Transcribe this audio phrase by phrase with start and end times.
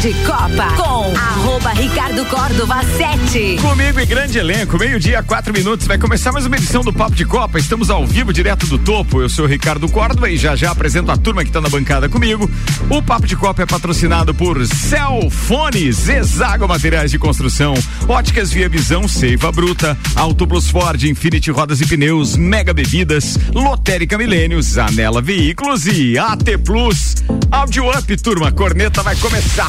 [0.00, 3.56] de Copa com arroba Ricardo Córdova 7.
[3.60, 5.88] Comigo e grande elenco, meio-dia, quatro minutos.
[5.88, 7.58] Vai começar mais uma edição do Papo de Copa.
[7.58, 9.20] Estamos ao vivo, direto do topo.
[9.20, 12.08] Eu sou o Ricardo Córdova e já já apresento a turma que está na bancada
[12.08, 12.48] comigo.
[12.88, 17.74] O Papo de Copa é patrocinado por Celfones, Exago Materiais de Construção,
[18.06, 24.78] Óticas Via Visão, Seiva Bruta, Autobus Ford, Infinity Rodas e Pneus, Mega Bebidas, Lotérica Milênios,
[24.78, 27.16] Anela Veículos e AT Plus.
[27.50, 29.68] Audio Up, turma, corneta vai começar.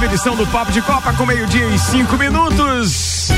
[0.00, 3.28] Uma edição do Papo de Copa com meio-dia e cinco minutos.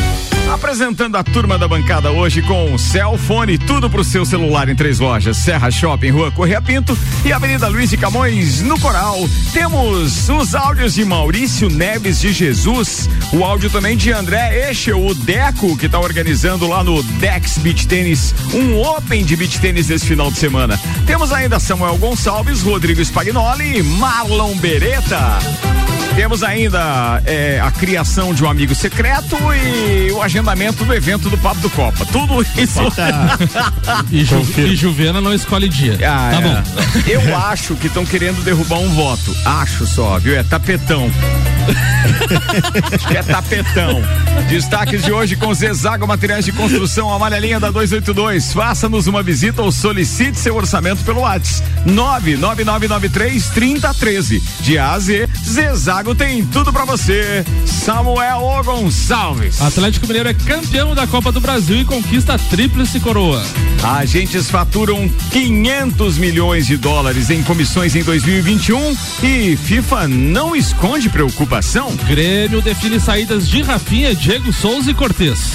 [0.55, 5.39] Apresentando a turma da bancada hoje com Cellfone, tudo pro seu celular em três lojas:
[5.39, 9.29] Serra Shopping, Rua Correia Pinto e Avenida Luiz de Camões, no Coral.
[9.53, 15.17] Temos os áudios de Maurício Neves de Jesus, o áudio também de André Echel, o
[15.17, 20.07] Deco, que tá organizando lá no Dex Beach Tênis, um Open de Beach Tênis esse
[20.07, 20.79] final de semana.
[21.09, 25.41] Temos ainda Samuel Gonçalves, Rodrigo Spagnoli e Marlon Beretta.
[26.15, 31.39] Temos ainda é, a criação de um amigo secreto e o agendamento do evento do
[31.39, 32.05] Papo do Copa.
[32.07, 32.81] Tudo isso.
[34.11, 35.99] E, Ju, e Juvena não escolhe dia.
[36.05, 36.43] Ah, tá é.
[36.43, 36.63] bom.
[37.09, 39.35] Eu acho que estão querendo derrubar um voto.
[39.45, 40.37] Acho só, viu?
[40.37, 41.11] É tapetão.
[43.15, 44.03] É tapetão.
[44.49, 48.53] Destaques de hoje com Zezago Materiais de Construção, amarelinha da 282.
[48.53, 51.63] Faça-nos uma visita ou solicite seu orçamento pelo WhatsApp.
[51.87, 54.43] 99993 3013.
[54.61, 57.45] De A a Z, Zezago tem tudo pra você.
[57.65, 59.61] Samuel O Gonçalves.
[59.63, 63.43] Atlético Mineiro é campeão da Copa do Brasil e conquista a tríplice coroa.
[63.83, 71.95] Agentes faturam 500 milhões de dólares em comissões em 2021 e FIFA não esconde preocupação.
[72.07, 75.53] Grêmio define saídas de Rafinha, Diego Souza e Cortez.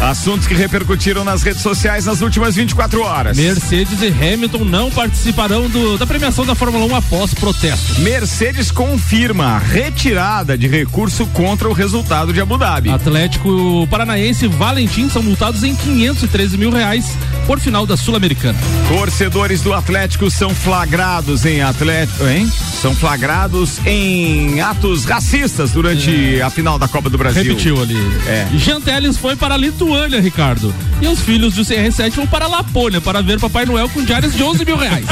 [0.00, 3.36] Assuntos que repercutiram nas redes sociais nas últimas 24 horas.
[3.36, 8.00] Mercedes e Hamilton não participarão do- da premiação da Fórmula 1 após protesto.
[8.00, 12.90] Mercedes confirma retirada de recurso contra o resultado de Abu Dhabi.
[12.90, 18.58] Atlético Paranaense e Valentim são multados em 513 mil reais por final da Sul-Americana.
[18.88, 22.50] Torcedores do Atlético são flagrados em Atlético, hein?
[22.80, 27.42] São flagrados em atos racistas durante a final da Copa do Brasil.
[27.42, 27.96] Repetiu ali.
[28.26, 28.46] É.
[28.54, 30.74] Jean Teles foi para a Lituânia, Ricardo.
[31.00, 34.34] E os filhos do CR7 vão para a Lapônia para ver Papai Noel com diárias
[34.34, 35.06] de 11 mil reais.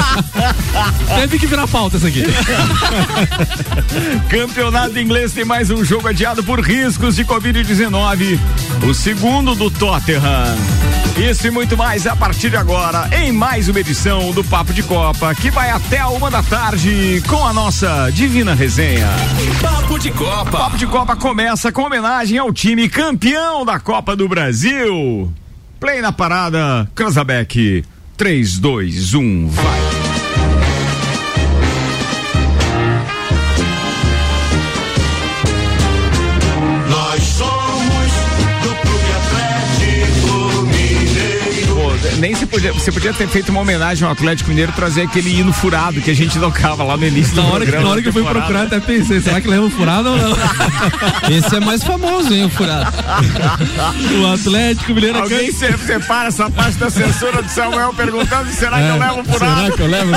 [1.16, 2.22] Teve que virar pauta essa aqui.
[4.36, 8.38] Campeonato inglês tem mais um jogo adiado por riscos de Covid-19.
[8.86, 10.54] O segundo do Tottenham.
[11.16, 14.82] Isso e muito mais a partir de agora, em mais uma edição do Papo de
[14.82, 19.08] Copa, que vai até a uma da tarde com a nossa divina resenha.
[19.62, 20.50] Papo de Copa.
[20.50, 25.32] Papo de Copa começa com homenagem ao time campeão da Copa do Brasil.
[25.80, 27.82] Play na parada, Cranzabeck.
[28.18, 29.95] 3, 2, 1, vai.
[42.18, 45.52] Nem se podia, você podia ter feito uma homenagem ao Atlético Mineiro, trazer aquele hino
[45.52, 47.84] furado que a gente tocava lá no início Na do hora, que, programa.
[47.84, 50.36] na hora que eu fui procurar, até pensei, será que leva um furado ou não?
[51.30, 52.90] Esse é mais famoso, hein, o furado.
[54.22, 58.78] o Atlético Mineiro é Alguém se- separa essa parte da censura do Samuel perguntando será
[58.78, 59.60] que eu levo um furado?
[59.62, 60.12] Será que eu levo?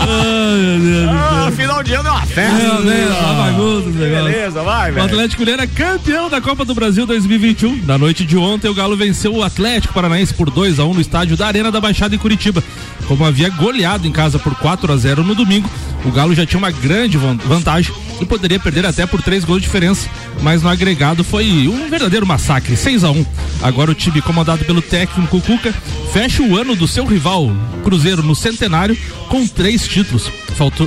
[0.00, 1.18] Ai, meu Deus do céu.
[1.18, 2.56] Ah, final de ano é uma festa.
[2.56, 3.90] Meu Deus, uma bagunça.
[3.90, 5.06] Beleza, vai, O velho.
[5.06, 7.82] Atlético Mineiro é campeão da Copa do Brasil 2021.
[7.84, 11.00] Na noite de ontem, o Galo venceu o Atlético Paranaense por 2 a 1 no
[11.00, 12.62] estádio da Arena da Baixada em Curitiba.
[13.06, 15.70] Como havia goleado em casa por 4 a 0 no domingo,
[16.04, 19.60] o Galo já tinha uma grande van- vantagem e poderia perder até por três gols
[19.60, 20.08] de diferença,
[20.42, 23.24] mas no agregado foi um verdadeiro massacre, 6 a 1
[23.62, 25.72] Agora o time comandado pelo técnico Cuca
[26.12, 27.50] fecha o ano do seu rival
[27.84, 28.96] Cruzeiro no centenário
[29.28, 30.30] com três títulos.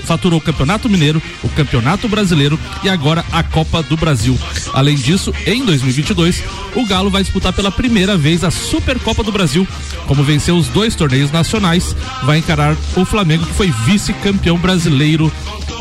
[0.04, 4.38] Faturou o Campeonato Mineiro, o Campeonato Brasileiro e agora a Copa do Brasil.
[4.74, 6.44] Além disso, em 2022,
[6.76, 9.66] o Galo vai disputar pela primeira vez a Supercopa do Brasil.
[10.08, 15.01] Como venceu os dois torneios nacionais, vai encarar o Flamengo, que foi vice-campeão brasileiro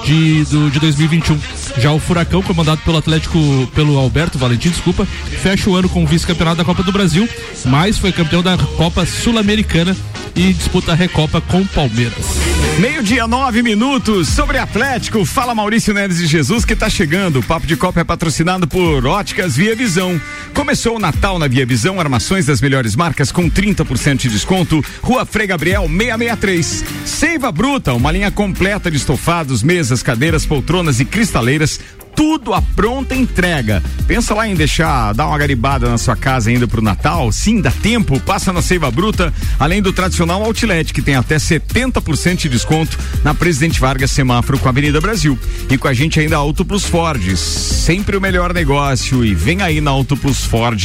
[0.05, 1.39] de, do- de 2021.
[1.79, 3.39] Já o Furacão, comandado pelo Atlético,
[3.75, 5.07] pelo Alberto Valentim, desculpa,
[5.43, 7.29] fecha o ano com o vice-campeonato da Copa do Brasil,
[7.67, 9.97] mas foi campeão da Copa Sul-Americana
[10.35, 12.39] e disputa a Recopa com Palmeiras.
[12.79, 14.29] Meio-dia, nove minutos.
[14.29, 17.41] Sobre Atlético, fala Maurício Neves de Jesus que está chegando.
[17.41, 20.19] O Papo de Copa é patrocinado por Óticas Via Visão.
[20.55, 24.83] Começou o Natal na Via Visão, armações das melhores marcas com 30% de desconto.
[25.03, 26.85] Rua Frei Gabriel 663.
[27.05, 31.81] Seiva Bruta, uma linha completa de estofados, mesas, cadeiras, poltronas e cristaleiras
[32.15, 33.83] tudo à pronta entrega.
[34.07, 37.33] Pensa lá em deixar, dar uma garibada na sua casa ainda pro Natal?
[37.33, 38.21] Sim, dá tempo.
[38.21, 43.35] Passa na Seiva Bruta, além do tradicional Outlet, que tem até 70% de desconto na
[43.35, 45.39] Presidente Vargas Semáforo com a Avenida Brasil.
[45.69, 49.25] E com a gente ainda a Auto Plus Ford, sempre o melhor negócio.
[49.25, 50.81] E vem aí na Auto Plus Ford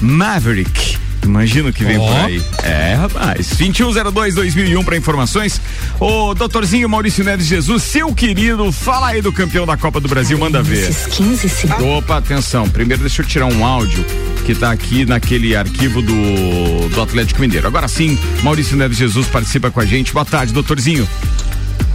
[0.00, 1.07] Maverick.
[1.28, 2.06] Imagina o que vem Ó.
[2.06, 2.42] por aí.
[2.62, 3.50] É, rapaz.
[3.54, 5.60] 2102-2001 para informações.
[6.00, 10.38] Ô, doutorzinho Maurício Neves Jesus, seu querido, fala aí do campeão da Copa do Brasil,
[10.38, 10.88] manda ver.
[10.88, 11.84] Esses 15 segundos.
[11.98, 12.68] Opa, atenção.
[12.68, 14.04] Primeiro deixa eu tirar um áudio
[14.46, 17.66] que tá aqui naquele arquivo do, do Atlético Mineiro.
[17.66, 20.12] Agora sim, Maurício Neves Jesus participa com a gente.
[20.12, 21.06] Boa tarde, doutorzinho.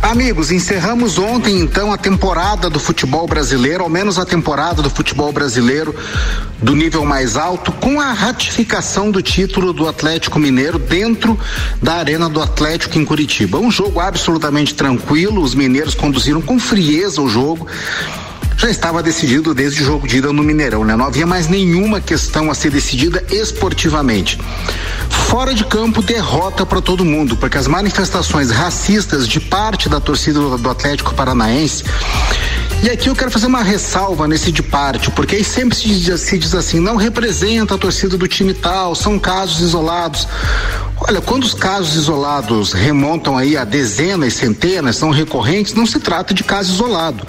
[0.01, 5.31] Amigos, encerramos ontem então a temporada do futebol brasileiro, ao menos a temporada do futebol
[5.31, 5.95] brasileiro
[6.62, 11.39] do nível mais alto, com a ratificação do título do Atlético Mineiro dentro
[11.81, 13.57] da Arena do Atlético em Curitiba.
[13.57, 17.65] Um jogo absolutamente tranquilo, os mineiros conduziram com frieza o jogo.
[18.57, 20.95] Já estava decidido desde o jogo de ida no Mineirão, né?
[20.95, 24.39] Não havia mais nenhuma questão a ser decidida esportivamente.
[25.09, 30.39] Fora de campo, derrota para todo mundo, porque as manifestações racistas de parte da torcida
[30.39, 31.83] do, Atlético Paranaense.
[32.83, 36.21] E aqui eu quero fazer uma ressalva nesse de parte, porque aí sempre se diz,
[36.21, 40.27] se diz assim, não representa a torcida do time tal, são casos isolados.
[41.07, 46.33] Olha, quando os casos isolados remontam aí a dezenas, centenas, são recorrentes, não se trata
[46.33, 47.25] de caso isolado.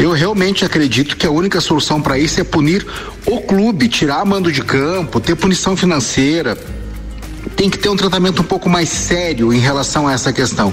[0.00, 2.86] Eu realmente acredito que a única solução para isso é punir
[3.26, 6.56] o clube, tirar mando de campo, ter punição financeira.
[7.54, 10.72] Tem que ter um tratamento um pouco mais sério em relação a essa questão.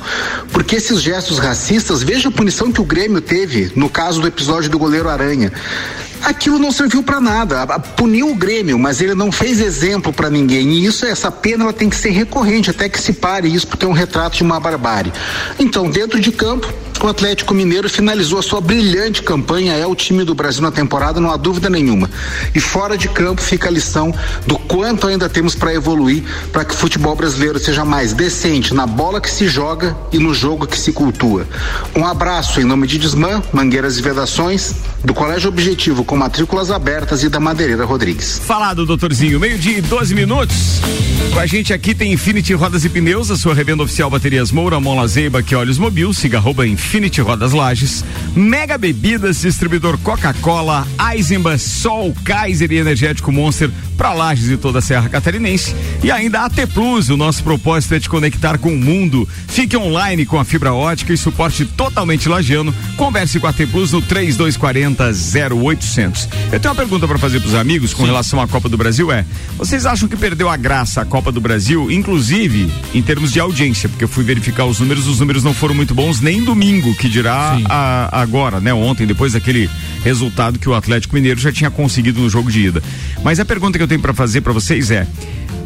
[0.54, 4.70] Porque esses gestos racistas, veja a punição que o Grêmio teve no caso do episódio
[4.70, 5.52] do goleiro Aranha.
[6.22, 7.66] Aquilo não serviu para nada.
[7.80, 10.70] Puniu o Grêmio, mas ele não fez exemplo para ninguém.
[10.70, 13.84] E isso, essa pena, ela tem que ser recorrente até que se pare isso, porque
[13.84, 15.12] é um retrato de uma barbárie.
[15.60, 16.74] Então, dentro de campo,
[17.06, 21.22] o Atlético Mineiro finalizou a sua brilhante campanha, é o time do Brasil na temporada,
[21.22, 22.10] não há dúvida nenhuma.
[22.56, 24.14] E fora de campo fica a lição
[24.48, 28.88] do quanto ainda temos para evoluir para que o futebol brasileiro seja mais decente na
[28.88, 31.48] bola que se joga e no jogo que se cultua.
[31.96, 34.74] Um abraço em nome de Desmã, Mangueiras e Vedações,
[35.04, 38.42] do Colégio Objetivo com matrículas abertas e da Madeireira Rodrigues.
[38.44, 39.40] Falado, doutorzinho.
[39.40, 40.82] Meio-dia e 12 minutos.
[41.32, 44.80] Com a gente aqui tem Infinity Rodas e Pneus, a sua revenda oficial Baterias Moura,
[44.80, 46.87] Mola Zeiba, que olhos mobil, siga arroba Infinity
[47.22, 48.04] Rodas Lages,
[48.36, 54.82] Mega Bebidas, distribuidor Coca-Cola, Eisenbahn, Sol, Kaiser e Energético Monster para Lages e toda a
[54.82, 55.76] Serra Catarinense.
[56.04, 59.28] E ainda AT Plus, o nosso propósito é te conectar com o mundo.
[59.48, 62.74] Fique online com a fibra ótica e suporte totalmente lagiano.
[62.96, 65.12] Converse com a AT Plus no 3240
[65.56, 66.30] 0800.
[66.52, 69.12] Eu tenho uma pergunta para fazer para os amigos com relação à Copa do Brasil
[69.12, 69.26] é:
[69.58, 73.90] vocês acham que perdeu a graça a Copa do Brasil, inclusive em termos de audiência?
[73.90, 77.10] Porque eu fui verificar os números, os números não foram muito bons nem domingo, que
[77.10, 78.74] dirá a- agora, né?
[78.74, 79.70] Ontem, depois daquele
[80.04, 82.84] resultado que o Atlético Mineiro já tinha conseguido no jogo de ida.
[83.24, 85.08] Mas a pergunta que eu tenho para fazer para vocês é: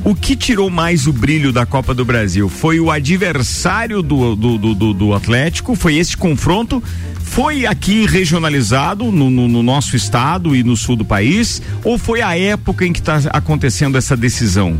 [0.04, 2.50] o que tirou mais o brilho da Copa do Brasil?
[2.50, 5.76] Foi o adversário do, do, do, do- do Atlético?
[5.76, 6.84] Foi este confronto?
[7.24, 11.62] Foi aqui regionalizado no, no- no nosso estado e no sul do país?
[11.84, 14.78] Ou foi a época em que está acontecendo essa decisão?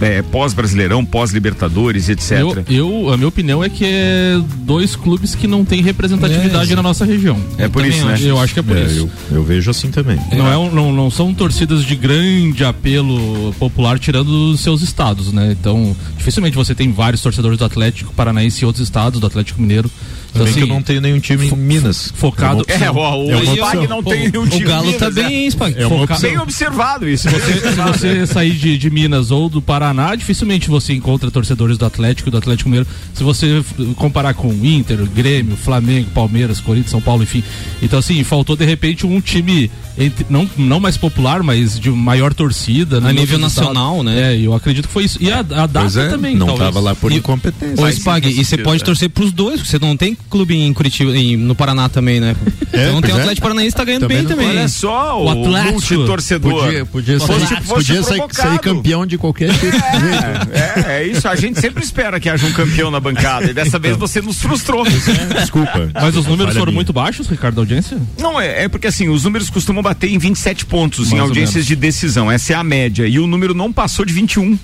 [0.00, 2.30] É, pós-Brasileirão, pós-Libertadores, etc.
[2.38, 6.76] Eu, eu- a minha opinião é que é dois clubes que não têm representatividade É,
[6.76, 7.36] na nossa região.
[7.58, 8.16] É por Também isso, né?
[8.22, 9.08] Eu acho que é por É, isso.
[9.30, 10.18] eu, eu vejo assim também.
[10.36, 15.32] Não, é um- não, não são torcidas de grande apelo popular tirando os seus estados,
[15.32, 15.56] né?
[15.58, 19.90] Então, dificilmente você tem vários torcedores do Atlético Paranaense e outros estados, do Atlético Mineiro.
[20.38, 22.12] Então, Também que assim, eu não tenho nenhum time em Minas.
[22.14, 22.64] focado.
[22.68, 25.10] É, ó, o É Spag não tem nenhum O time Galo Minas, tá é.
[25.10, 25.74] bem, hein, Spag?
[25.76, 26.18] É Foca-.
[26.20, 27.28] Bem observado isso.
[27.28, 32.28] Se você sair de, de Minas ou do Paraná, dificilmente você encontra torcedores do Atlético
[32.28, 32.88] e do Atlético Mineiro.
[33.14, 33.62] Se você
[33.96, 37.42] comparar com Inter, Grêmio, Flamengo, Palmeiras, Corinthians, São Paulo, enfim.
[37.82, 42.32] Então, assim, faltou de repente um time entre- não, não mais popular, mas de maior
[42.32, 43.00] torcida.
[43.00, 44.34] né, A nível nacional, né?
[44.34, 45.18] É, eu acredito que foi isso.
[45.20, 46.66] E a, a data é, também, não talvez.
[46.68, 47.84] tava lá por E- incompetência.
[47.84, 48.84] Ô, Spag, e você pode é.
[48.84, 52.36] torcer pros dois, você não tem clube em Curitiba, em- no Paraná também, né?
[52.72, 53.20] É, então tem o é.
[53.20, 54.48] Atlético Paranaense tá ganhando Também bem não- também.
[54.48, 55.72] Olha só, o, O Atlético.
[55.72, 56.64] multitorcedor.
[56.64, 59.76] Podia, podia, Fosse- sair, fosse podia sair, sair campeão de qualquer jeito.
[60.88, 61.26] É, é isso.
[61.28, 63.50] A gente sempre espera que haja um campeão na bancada.
[63.50, 64.84] E dessa vez você nos frustrou.
[64.84, 65.90] Desculpa.
[65.94, 66.74] Mas os números foram minha.
[66.76, 67.98] muito baixos, Ricardo, da audiência?
[68.18, 71.28] Não, é, é porque assim, os números costumam bater em 27 pontos em Mais ou
[71.28, 72.30] audiências de decisão.
[72.30, 73.06] Essa é a média.
[73.06, 74.58] E o número não passou de 21.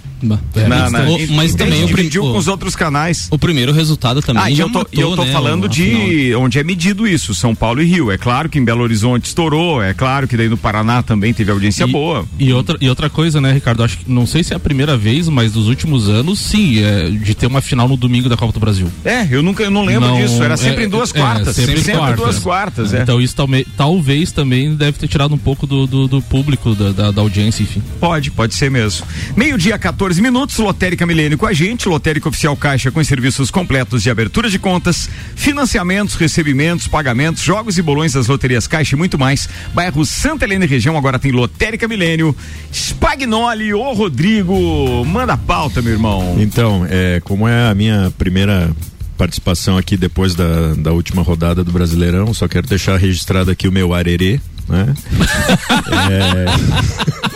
[0.54, 3.28] É, na, na, o- mas também o, dividiu o- com os outros canais.
[3.30, 5.84] o primeiro resultado também Ah, e eu tô, matou, eu tô né, falando de
[6.24, 6.42] final.
[6.42, 8.10] onde é medido isso, São Paulo e Rio.
[8.10, 11.50] É claro que em Belo Horizonte estourou, é claro que daí no Paraná também teve
[11.50, 12.24] audiência e, boa.
[12.38, 13.82] E outra, e outra coisa, né, Ricardo?
[13.84, 17.10] Acho que não sei se é a primeira vez, mas dos últimos anos, sim, é,
[17.10, 18.86] de ter uma final no domingo da Copa do Brasil.
[19.04, 20.42] É, eu nunca, eu não lembro Não, disso.
[20.42, 21.56] Era sempre é, em duas é, quartas.
[21.56, 22.16] sempre sempre quarta.
[22.16, 23.02] duas quartas, é.
[23.02, 26.90] Então isso talme- talvez também deve ter tirado um pouco do, do, do público, da,
[26.92, 27.82] da, da audiência, enfim.
[28.00, 29.06] Pode, pode ser mesmo.
[29.36, 34.02] Meio-dia, 14 minutos, Lotérica Milênio com a gente, Lotérica Oficial Caixa com os serviços completos
[34.02, 39.18] de abertura de contas, financiamentos, recebimentos, pagamentos, jogos e bolões das loterias Caixa e muito
[39.18, 39.48] mais.
[39.72, 42.36] Bairro Santa Helena e região agora tem Lotérica Milênio.
[42.70, 46.36] Spagnoli, ô Rodrigo, manda a pauta, meu irmão.
[46.38, 48.70] Então, é, como é a minha primeira
[49.16, 53.72] participação aqui depois da, da última rodada do Brasileirão, só quero deixar registrado aqui o
[53.72, 54.94] meu arerê, né?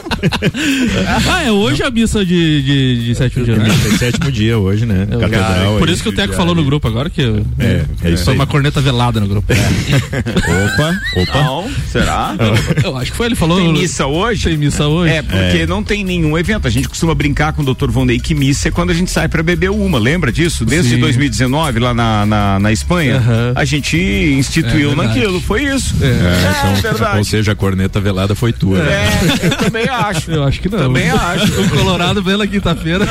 [1.30, 3.68] ah, é hoje a missa de, de, de sétimo dia, né?
[3.92, 5.06] É sétimo dia hoje, né?
[5.10, 5.78] Catedral.
[5.78, 5.94] Por aí.
[5.94, 7.22] isso que o Teco falou no grupo agora que
[7.58, 8.38] É, é isso foi aí.
[8.38, 9.52] uma corneta velada no grupo.
[9.52, 11.42] Opa, opa.
[11.42, 12.34] Não, será?
[12.82, 13.58] Eu acho que foi, ele falou.
[13.58, 14.44] Tem missa hoje?
[14.48, 15.12] Tem missa hoje.
[15.14, 15.66] É, porque É.
[15.66, 16.66] não tem nenhum evento.
[16.66, 17.90] A gente costuma brincar com o Dr.
[17.90, 20.64] Vonei que missa é quando a gente sai pra beber uma, lembra disso?
[20.64, 21.00] Desde Sim.
[21.00, 23.52] 2019, lá na, na, na Espanha, Aham.
[23.54, 25.94] a gente instituiu É naquilo, foi isso.
[26.00, 27.18] É, É, então, verdade.
[27.18, 28.78] ou seja, a corneta velada foi tua.
[28.78, 28.92] né?
[29.42, 30.07] É, eu também acho.
[30.28, 30.78] Eu acho que não.
[30.78, 31.60] Também acho.
[31.60, 33.06] O Colorado na quinta-feira,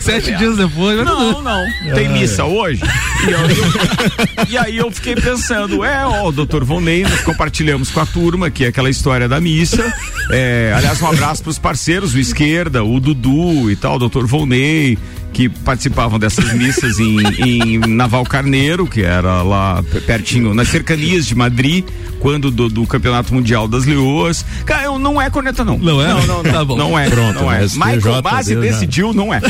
[0.00, 1.04] sete dias depois.
[1.04, 1.64] Não, não.
[1.94, 2.82] Tem missa hoje?
[3.26, 7.90] E, eu- eu- e aí eu fiquei pensando, é, ó, o doutor Vonei, nós compartilhamos
[7.90, 9.92] com a turma, que é aquela história da missa.
[10.30, 14.98] É, aliás, um abraço pros parceiros, o Esquerda, o Dudu e tal, o doutor Volney,
[15.32, 21.34] que participavam dessas missas em, em Naval Carneiro, que era lá pertinho, nas cercanias de
[21.34, 21.84] Madrid,
[22.18, 24.44] quando do, do Campeonato Mundial das Leoas.
[24.64, 25.78] Cara, eu, não é corneta, não.
[25.78, 26.08] Não é?
[26.08, 26.42] Não, não.
[26.42, 26.76] Tá bom.
[26.76, 27.08] Não é.
[27.08, 27.60] Pronto, não é.
[27.60, 28.70] mas Michael Base deu já.
[28.70, 29.40] decidiu, não é.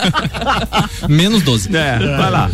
[1.08, 1.74] Menos 12.
[1.74, 2.50] É, vai lá.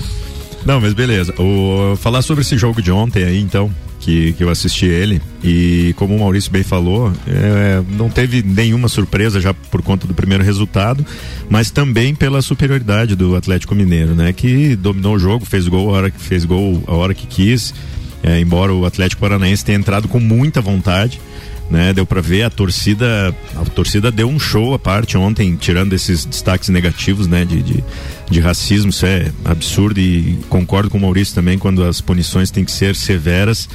[0.66, 1.32] Não, mas beleza.
[1.40, 5.94] O, falar sobre esse jogo de ontem aí, então, que, que eu assisti ele, e
[5.96, 10.42] como o Maurício bem falou, é, não teve nenhuma surpresa já por conta do primeiro
[10.42, 11.06] resultado,
[11.48, 14.32] mas também pela superioridade do Atlético Mineiro, né?
[14.32, 17.72] Que dominou o jogo, fez gol a hora que fez gol a hora que quis,
[18.20, 21.20] é, embora o Atlético Paranaense tenha entrado com muita vontade.
[21.68, 25.94] Né, deu para ver a torcida, a torcida deu um show à parte ontem, tirando
[25.94, 27.84] esses destaques negativos, né, de, de,
[28.30, 32.64] de racismo, isso é absurdo e concordo com o Maurício também quando as punições têm
[32.64, 33.68] que ser severas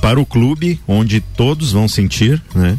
[0.00, 2.78] para o clube, onde todos vão sentir, né,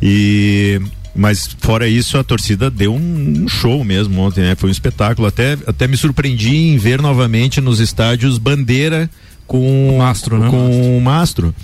[0.00, 0.80] e
[1.14, 5.26] mas fora isso a torcida deu um, um show mesmo ontem, né, foi um espetáculo,
[5.26, 9.10] até até me surpreendi em ver novamente nos estádios bandeira
[9.46, 10.48] com Mastro, né?
[10.48, 11.54] com mastro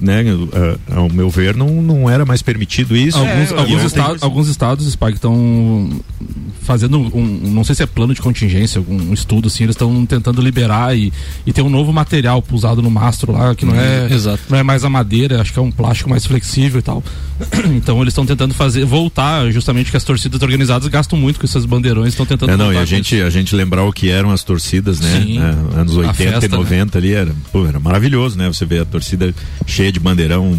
[0.00, 0.24] né,
[0.90, 3.18] a- ao meu ver, não, não era mais permitido isso.
[3.18, 6.00] Alguns, É, alguns, estados, alguns estados, Spike, estão
[6.62, 10.04] fazendo um, não sei se é plano de contingência, algum um estudo assim, eles estão
[10.06, 11.12] tentando liberar e,
[11.46, 14.40] e ter um novo material usado no mastro lá, que não é, exato.
[14.48, 17.02] não é mais a madeira, acho que é um plástico mais flexível e tal.
[17.80, 21.64] Então eles estão tentando fazer, voltar justamente que as torcidas organizadas gastam muito com esses
[21.64, 24.42] bandeirões, estão tentando É, não, e a gente, a gente lembrar o que eram as
[24.44, 25.22] torcidas, né?
[25.24, 25.38] Sim.
[25.38, 28.48] É, anos 80 festa, e 90 ali, era, pô, era maravilhoso, né?
[28.48, 29.34] Você vê a torcida
[29.66, 30.58] cheia de bandeirão,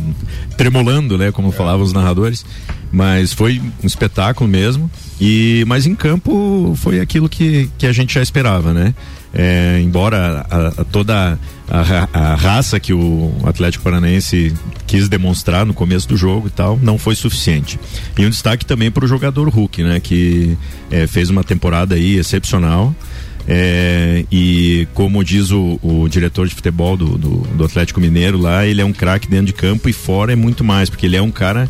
[0.57, 1.31] tremolando, né?
[1.31, 2.45] Como falavam os narradores.
[2.91, 4.89] Mas foi um espetáculo mesmo.
[5.19, 8.93] E, mas em campo foi aquilo que, que a gente já esperava, né?
[9.33, 14.53] É, embora a- a- toda a, a raça que o Atlético Paranaense
[14.85, 17.79] quis demonstrar no começo do jogo e tal, não foi suficiente.
[18.17, 19.99] E um destaque também para o jogador Hulk, né?
[20.01, 20.57] Que
[20.89, 22.93] é, fez uma temporada aí excepcional.
[23.47, 28.65] É, e como diz o, o diretor de futebol do, do, do Atlético Mineiro lá,
[28.65, 31.21] ele é um craque dentro de campo e fora é muito mais, porque ele é
[31.21, 31.69] um cara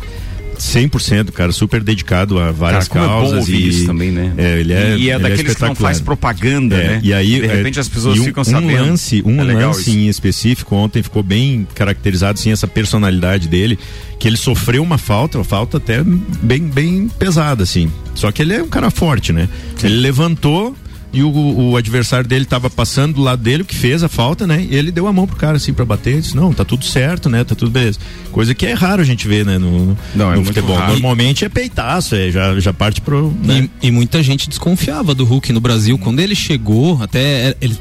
[0.58, 4.32] 100%, cara, super dedicado a várias Cara, é causas ouvir e isso também, né?
[4.36, 7.00] É, ele é, e é ele daqueles que não faz propaganda, É, né?
[7.02, 8.84] E aí, de repente é, as pessoas um, ficam um sabendo.
[8.84, 9.90] lance, um É legal lance isso.
[9.90, 13.78] em específico ontem ficou bem caracterizado assim essa personalidade dele,
[14.18, 17.90] que ele sofreu uma falta, uma falta até bem bem pesada assim.
[18.14, 19.48] Só que ele é um cara forte, né?
[19.82, 20.76] Ele levantou
[21.12, 24.46] e o, o adversário dele estava passando do lado dele, o que fez a falta,
[24.46, 24.66] né?
[24.68, 27.28] E ele deu a mão pro cara assim para bater, disse: "Não, tá tudo certo,
[27.28, 27.44] né?
[27.44, 27.98] Tá tudo beleza".
[28.30, 30.76] Coisa que é raro a gente ver, né, no, Não, é no muito futebol.
[30.76, 30.92] raro.
[30.92, 33.68] Normalmente é peitaço, é, já já parte pro, né?
[33.82, 35.98] E, e muita gente desconfiava do Hulk no Brasil.
[35.98, 37.76] Quando ele chegou, até é, ele,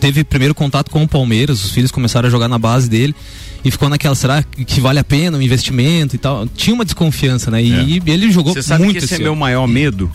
[0.00, 3.14] teve primeiro contato com o Palmeiras, os filhos começaram a jogar na base dele
[3.64, 6.46] e ficou naquela, será que vale a pena o investimento e tal?
[6.48, 7.62] Tinha uma desconfiança, né?
[7.62, 10.10] E ele jogou Você sabe muito que esse é esse meu maior medo,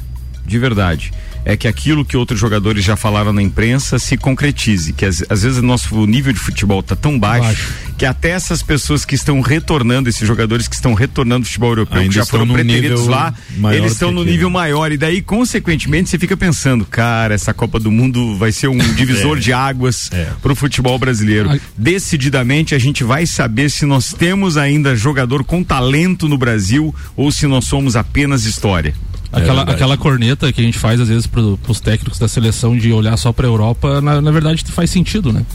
[0.46, 1.12] de verdade.
[1.48, 4.92] É que aquilo que outros jogadores já falaram na imprensa se concretize.
[4.94, 7.74] Que às, às vezes o nosso nível de futebol tá tão baixo, Baixo.
[8.00, 11.98] que até essas pessoas que estão retornando, esses jogadores que estão retornando ao futebol europeu,
[12.02, 13.32] Ainda que já foram preteridos lá,
[13.72, 14.92] eles do estão no nível maior.
[14.92, 19.38] E daí, consequentemente, você fica pensando, cara, essa Copa do Mundo vai ser um divisor
[19.38, 19.40] É.
[19.40, 20.28] de águas É.
[20.42, 21.52] pro futebol brasileiro.
[21.52, 21.62] Ai.
[21.78, 27.32] Decididamente a gente vai saber se nós temos ainda jogador com talento no Brasil ou
[27.32, 28.96] se nós somos apenas história.
[29.36, 29.72] Aquela, verdade.
[29.76, 33.18] aquela corneta que a gente faz às vezes pro, pros técnicos da seleção de olhar
[33.18, 35.46] só pra Europa, na, na verdade faz sentido, né?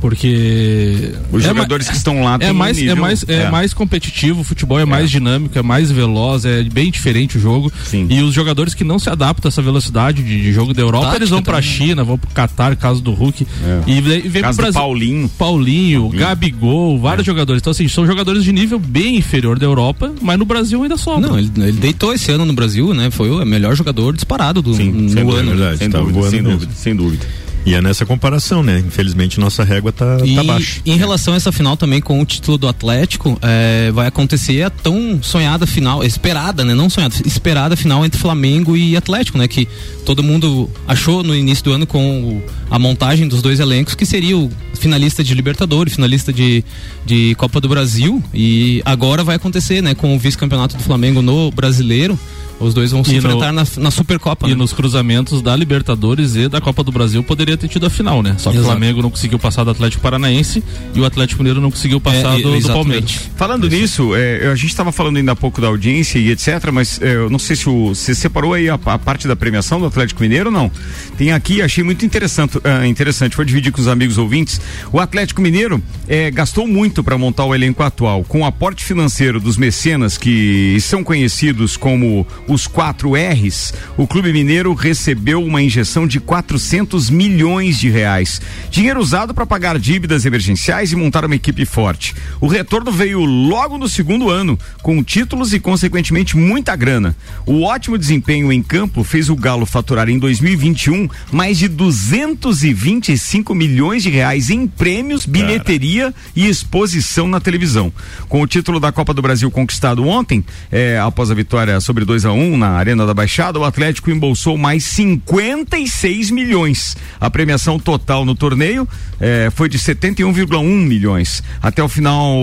[0.00, 1.12] Porque.
[1.32, 3.50] Os é jogadores ma- que estão lá é um mais, é mais é, é.
[3.50, 7.72] mais competitivo, o futebol é, mais dinâmico, é mais veloz, é bem diferente o jogo.
[7.84, 8.06] Sim.
[8.10, 11.06] E os jogadores que não se adaptam a essa velocidade de, de jogo da Europa,
[11.06, 11.76] Tática eles vão pra também, né?
[11.76, 13.46] China, vão pro Catar, caso do Hulk.
[13.86, 14.80] E, daí vem Caso pro do Brasil.
[14.80, 15.28] Paulinho.
[15.30, 17.60] Paulinho, Gabigol, vários jogadores.
[17.62, 21.28] Então, assim, são jogadores de nível bem inferior da Europa, mas no Brasil ainda sobra.
[21.28, 23.10] Não, ele, ele deitou esse ano no Brasil, né?
[23.10, 25.50] Foi o melhor jogador disparado do Sim, no sem dúvida, ano.
[25.50, 25.78] verdade.
[25.78, 27.26] sem tá dúvida, voando sem dúvida, sem dúvida.
[27.66, 28.78] E é nessa comparação, né?
[28.78, 30.80] Infelizmente nossa régua tá, E tá baixa.
[30.86, 34.70] em relação a essa final também com o título do Atlético, é, vai acontecer a
[34.70, 36.74] tão sonhada final, esperada, né?
[36.74, 39.48] Não sonhada, esperada final entre Flamengo e Atlético, né?
[39.48, 39.66] Que
[40.04, 44.38] todo mundo achou no início do ano com a montagem dos dois elencos que seria
[44.38, 46.64] o finalista de Libertadores, finalista de,
[47.04, 49.92] de Copa do Brasil e agora vai acontecer, né?
[49.92, 52.16] Com o vice-campeonato do Flamengo no Brasileiro,
[52.58, 54.46] os dois vão se E no- enfrentar na, na Supercopa.
[54.46, 54.56] E né?
[54.56, 58.34] nos cruzamentos da Libertadores e da Copa do Brasil poderia ter tido a final, né?
[58.38, 58.68] Só que Exato.
[58.68, 60.62] o Flamengo não conseguiu passar do Atlético Paranaense
[60.94, 62.66] e o Atlético Mineiro não conseguiu passar É, do, do.
[62.68, 63.28] Palmeiras.
[63.36, 67.00] Falando nisso, é, a gente estava falando ainda há pouco da audiência e etc, mas
[67.02, 69.86] é, eu não sei se o, você separou aí a, a parte da premiação do
[69.86, 70.70] Atlético Mineiro ou não.
[71.18, 74.60] Tem aqui, achei muito interessante, ah, interessante, vou dividir com os amigos ouvintes.
[74.92, 79.40] O Atlético Mineiro é, gastou muito para montar o elenco atual, com o aporte financeiro
[79.40, 83.74] dos mecenas que são conhecidos como os quatro R's.
[83.96, 89.78] O Clube Mineiro recebeu uma injeção de 400 milhões de reais, dinheiro usado para pagar
[89.78, 92.14] dívidas emergenciais e montar uma equipe forte.
[92.40, 97.16] O retorno veio logo no segundo ano, com títulos e, consequentemente, muita grana.
[97.44, 104.02] O ótimo desempenho em campo fez o Galo faturar em 2021 mais de 225 milhões
[104.02, 107.92] de reais em prêmios, bilheteria e exposição na televisão.
[108.28, 112.24] Com o título da Copa do Brasil conquistado ontem, eh, após a vitória sobre 2
[112.24, 116.96] a 1 na Arena da Baixada, o Atlético embolsou mais 56 milhões.
[117.18, 118.86] A premiação total no torneio
[119.20, 121.42] eh, foi de 71,1 milhões.
[121.62, 122.36] Até o final,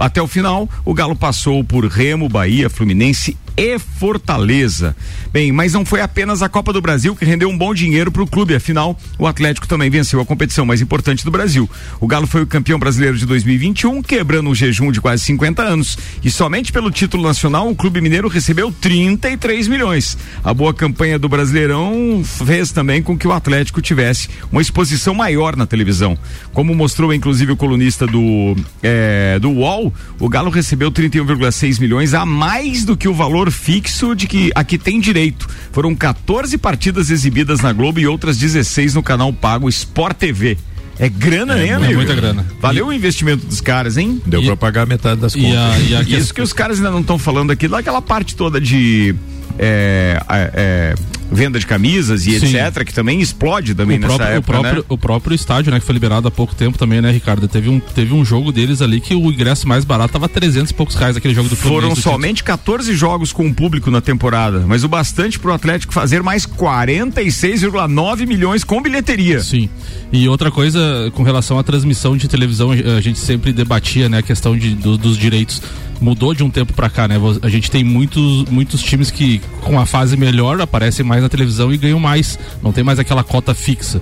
[0.00, 4.94] até o final, o Galo passou por Remo, Bahia, Fluminense e Fortaleza.
[5.32, 8.22] Bem, mas não foi apenas a Copa do Brasil que rendeu um bom dinheiro para
[8.22, 11.68] o clube, afinal, o Atlético também venceu a competição mais importante do Brasil.
[12.00, 15.98] O Galo foi o campeão brasileiro de 2021, quebrando um jejum de quase 50 anos.
[16.22, 20.16] E somente pelo título nacional, o Clube Mineiro recebeu 33 milhões.
[20.44, 25.56] A boa campanha do Brasileirão fez também com que o Atlético tivesse uma exposição maior
[25.56, 26.16] na televisão.
[26.52, 32.24] Como mostrou inclusive o colunista do, eh, do UOL, o Galo recebeu 31,6 milhões a
[32.24, 35.48] mais do que o valor fixo de que a que tem direito.
[35.72, 40.56] Foram 14 partidas exibidas na Globo e outras 16 no canal pago Sport TV.
[41.00, 41.94] É grana, né, é amigo?
[41.94, 42.44] muita grana.
[42.60, 44.20] Valeu o investimento dos caras, hein?
[44.26, 45.56] Deu E- pra pagar metade das E contas.
[45.58, 48.60] a, e a Isso que os caras ainda não estão falando aqui, daquela parte toda
[48.60, 49.14] de
[49.56, 50.94] é, é, é,
[51.30, 52.56] venda de camisas e Sim.
[52.56, 54.84] etc, que também explode também o nessa próprio, época, o, próprio, né?
[54.88, 57.46] o próprio estádio, né, que foi liberado há pouco tempo também, né, Ricardo?
[57.46, 60.74] Teve um, teve um jogo deles ali que o ingresso mais barato tava 300 e
[60.74, 61.94] poucos reais, aquele jogo do Foram Fluminense.
[61.96, 62.14] do título.
[62.14, 66.46] somente 14 jogos com o público na temporada, mas o bastante pro Atlético fazer mais
[66.46, 69.40] 46,9 milhões com bilheteria.
[69.40, 69.68] Sim.
[70.12, 74.22] E outra coisa, com relação à transmissão de televisão, a gente sempre debatia, né, a
[74.22, 75.60] questão de, do- dos direitos.
[76.00, 77.16] Mudou de um tempo pra cá, né?
[77.42, 81.72] A gente tem muitos, muitos times que, com a fase melhor, aparecem mais na televisão
[81.72, 82.38] e ganham mais.
[82.62, 84.00] Não tem mais aquela cota fixa.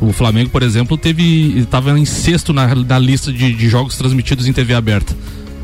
[0.00, 1.58] O Flamengo, por exemplo, teve.
[1.58, 5.14] estava em sexto na, na lista de, de jogos transmitidos em TV aberta.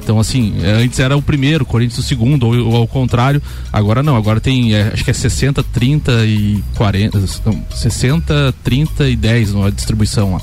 [0.03, 3.41] Então, assim, é, antes era o primeiro, Corinthians o segundo, ou, ou ao contrário.
[3.73, 7.19] Agora não, agora tem, é, acho que é 60, 30 e 40.
[7.47, 10.41] Não, 60, 30 e 10 na distribuição lá.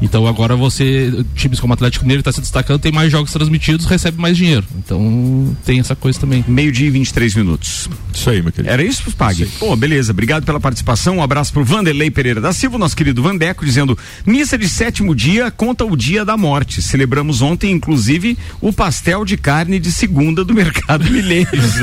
[0.00, 4.20] Então agora você, times como Atlético Mineiro está se destacando, tem mais jogos transmitidos, recebe
[4.20, 4.64] mais dinheiro.
[4.76, 6.44] Então tem essa coisa também.
[6.46, 7.88] Meio-dia e 23 minutos.
[8.14, 8.72] Isso aí, meu querido.
[8.72, 9.44] Era isso, Pag?
[9.58, 10.12] Pô, beleza.
[10.12, 11.16] Obrigado pela participação.
[11.18, 15.50] Um abraço pro Vanderlei Pereira da Silva, nosso querido Vandeco, dizendo: missa de sétimo dia
[15.50, 16.80] conta o dia da morte.
[16.82, 21.74] Celebramos ontem, inclusive, o pastel de carne de segunda do mercado Milênios.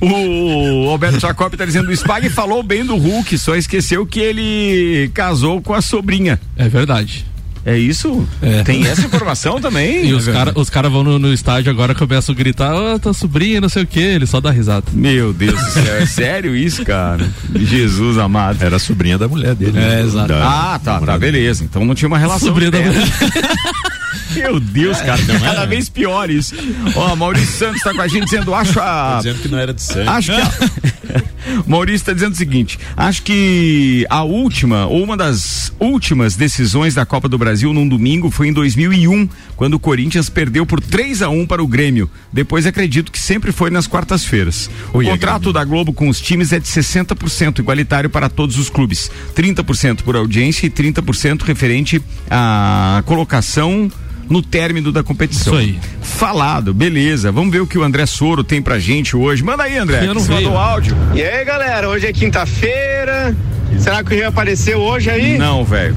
[0.00, 5.10] o Alberto Jacob tá dizendo: o Spag falou bem do Hulk, só esqueceu que ele
[5.14, 6.40] casou com a sobrinha.
[6.56, 7.24] É verdade.
[7.66, 8.28] É isso?
[8.42, 8.62] É.
[8.62, 10.04] Tem essa informação também?
[10.04, 13.14] E os caras os cara vão no, no estádio agora começam a gritar, ô, tua
[13.14, 14.84] sobrinha, não sei o que, ele só dá risada.
[14.92, 17.26] Meu Deus do céu, é sério isso, cara?
[17.54, 18.62] Jesus amado.
[18.62, 19.78] Era a sobrinha da mulher dele.
[19.78, 20.02] É, né?
[20.02, 20.28] exato.
[20.28, 21.64] Da- Ah, tá, tá, beleza.
[21.64, 22.48] Então não tinha uma relação.
[22.48, 23.00] Sobrinha da direta.
[24.34, 26.54] Meu Deus, cara, tá cada vez pior isso.
[26.94, 29.16] Ó, Maurício Santos tá com a gente dizendo, acho a.
[29.18, 30.08] Dizendo que não era de sangue.
[30.08, 30.40] Acho que.
[30.40, 30.94] A...
[31.66, 37.04] Maurício está dizendo o seguinte: acho que a última, ou uma das últimas decisões da
[37.04, 41.28] Copa do Brasil num domingo foi em 2001, quando o Corinthians perdeu por 3 a
[41.28, 42.10] 1 para o Grêmio.
[42.32, 44.70] Depois acredito que sempre foi nas quartas-feiras.
[44.92, 48.68] O Oi, contrato da Globo com os times é de 60%, igualitário para todos os
[48.68, 49.10] clubes.
[49.34, 53.90] 30% por audiência e 30% referente à colocação
[54.28, 55.60] no término da competição.
[55.60, 55.80] Isso aí.
[56.02, 57.30] Falado, beleza.
[57.32, 59.42] Vamos ver o que o André Soro tem pra gente hoje.
[59.42, 60.00] Manda aí, André.
[60.00, 60.42] Rian não veio.
[60.42, 60.96] mandou áudio.
[61.14, 63.36] E aí, galera, hoje é quinta-feira.
[63.78, 65.36] Será que o Rio apareceu hoje aí?
[65.36, 65.96] Não, velho.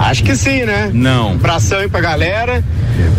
[0.00, 0.90] Acho que sim, né?
[0.94, 1.32] Não.
[1.32, 2.64] Abração aí pra galera.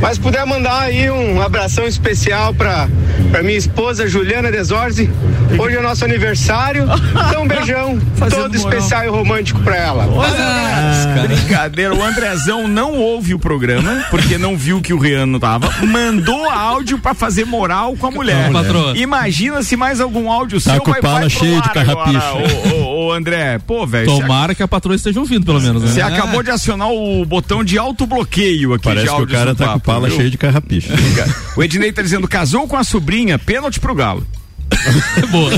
[0.01, 2.87] Mas puder mandar aí um abração especial pra,
[3.31, 5.09] pra minha esposa Juliana Desorzi.
[5.57, 6.87] Hoje é nosso aniversário.
[7.29, 8.73] Então um beijão Fazendo todo moral.
[8.79, 10.07] especial e romântico pra ela.
[10.25, 11.93] Ah, brincadeira.
[11.93, 15.69] O Andrezão não ouve o programa, porque não viu que o Rian não tava.
[15.85, 18.49] Mandou áudio pra fazer moral com a mulher.
[18.49, 18.97] Não, patroa.
[18.97, 22.73] Imagina se mais algum áudio Tá seu com vai, vai pro cheia de ar carrapicho.
[22.73, 24.07] Ô, ô, ô, André, pô, velho.
[24.07, 25.89] Tomara que a patroa esteja ouvindo, pelo menos, né?
[25.89, 29.65] Você acabou de acionar o botão de autobloqueio aqui Parece de que o cara tá
[29.65, 30.17] com papo, pala viu?
[30.17, 30.89] cheia de carrapicho.
[31.55, 34.25] O Ednei tá dizendo, casou com a sobrinha, pênalti pro Galo.
[35.29, 35.51] Boa.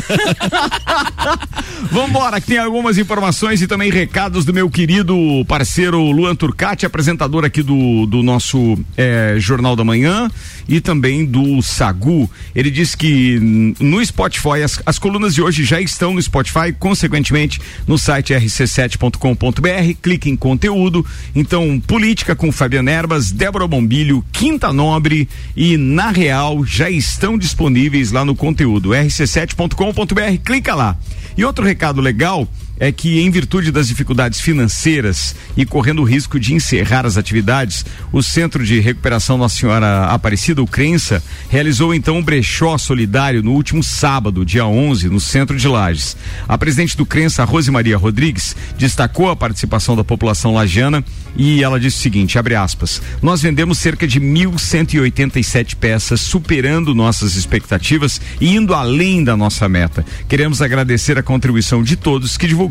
[1.91, 5.15] Vambora, que tem algumas informações e também recados do meu querido
[5.47, 10.29] parceiro Luan Turcati, apresentador aqui do, do nosso eh, Jornal da Manhã
[10.67, 12.29] e também do Sagu.
[12.55, 13.39] Ele disse que
[13.79, 19.97] no Spotify, as, as colunas de hoje já estão no Spotify, consequentemente no site rc7.com.br,
[20.01, 21.05] clique em conteúdo.
[21.35, 28.11] Então, política com Fabiano Erbas, Débora Bombilho, Quinta Nobre e Na Real já estão disponíveis
[28.11, 30.97] lá no conteúdo rc7.com.br, clica lá.
[31.37, 32.47] E outro recado legal
[32.79, 37.85] é que, em virtude das dificuldades financeiras e correndo o risco de encerrar as atividades,
[38.11, 43.51] o Centro de Recuperação Nossa Senhora Aparecida, o Crença, realizou então um brechó solidário no
[43.51, 46.17] último sábado, dia 11, no centro de Lages.
[46.47, 51.03] A presidente do Crença, Rose Maria Rodrigues, destacou a participação da população lagiana
[51.35, 57.35] e ela disse o seguinte, abre aspas, nós vendemos cerca de 1.187 peças, superando nossas
[57.35, 60.05] expectativas e indo além da nossa meta.
[60.27, 62.62] Queremos agradecer a contribuição de todos que divulgaram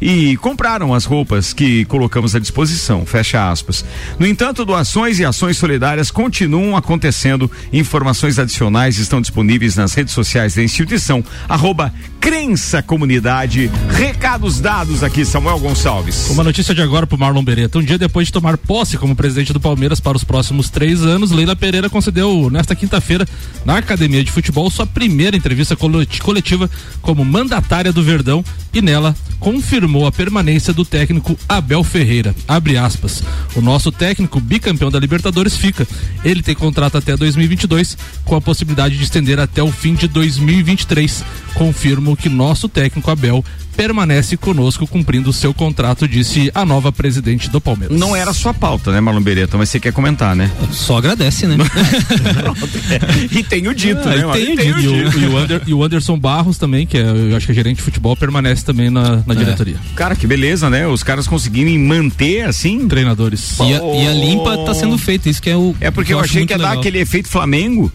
[0.00, 3.84] e compraram as roupas que colocamos à disposição, fecha aspas.
[4.18, 7.50] No entanto, doações e ações solidárias continuam acontecendo.
[7.72, 11.92] Informações adicionais estão disponíveis nas redes sociais da instituição, arroba
[12.26, 13.70] Crença Comunidade.
[13.88, 16.28] Recados dados aqui, Samuel Gonçalves.
[16.28, 17.78] Uma notícia de agora pro Marlon Beretta.
[17.78, 21.30] Um dia depois de tomar posse como presidente do Palmeiras para os próximos três anos,
[21.30, 23.28] Leila Pereira concedeu nesta quinta-feira,
[23.64, 26.68] na Academia de Futebol, sua primeira entrevista coleti- coletiva
[27.00, 32.34] como mandatária do Verdão e nela confirmou a permanência do técnico Abel Ferreira.
[32.48, 33.22] Abre aspas.
[33.54, 35.86] O nosso técnico bicampeão da Libertadores fica.
[36.24, 41.22] Ele tem contrato até 2022, com a possibilidade de estender até o fim de 2023.
[41.54, 43.44] Confirmo que nosso técnico Abel
[43.76, 47.98] permanece conosco cumprindo seu contrato, disse a nova presidente do Palmeiras.
[47.98, 49.58] Não era sua pauta, né, Marlon Beretta?
[49.58, 50.50] Mas você quer comentar, né?
[50.72, 51.56] Só agradece, né?
[53.30, 54.18] e tenho dito, Ah, né?
[54.20, 55.18] e Mas tem o tenho dito.
[55.18, 57.52] E o- e o Ander- e o Anderson Barros também, que é, eu acho que
[57.52, 59.76] é gerente de futebol, permanece também na, na diretoria.
[59.94, 60.86] Cara, que beleza, né?
[60.86, 62.86] Os caras conseguirem manter assim.
[62.88, 63.58] Treinadores.
[63.60, 65.74] E a, e a limpa tá sendo feita, isso que é o.
[65.80, 66.80] É porque que eu achei que ia dar legal.
[66.80, 67.92] aquele efeito Flamengo.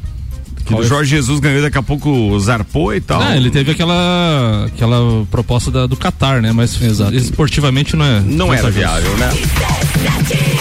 [0.66, 3.20] Que o Jorge Jesus ganhou daqui a pouco zarpou e tal.
[3.20, 6.52] Não, ele teve aquela aquela proposta da- do Qatar, né?
[6.52, 6.80] Mas
[7.14, 8.20] esportivamente não é.
[8.22, 9.30] Não era viável, né?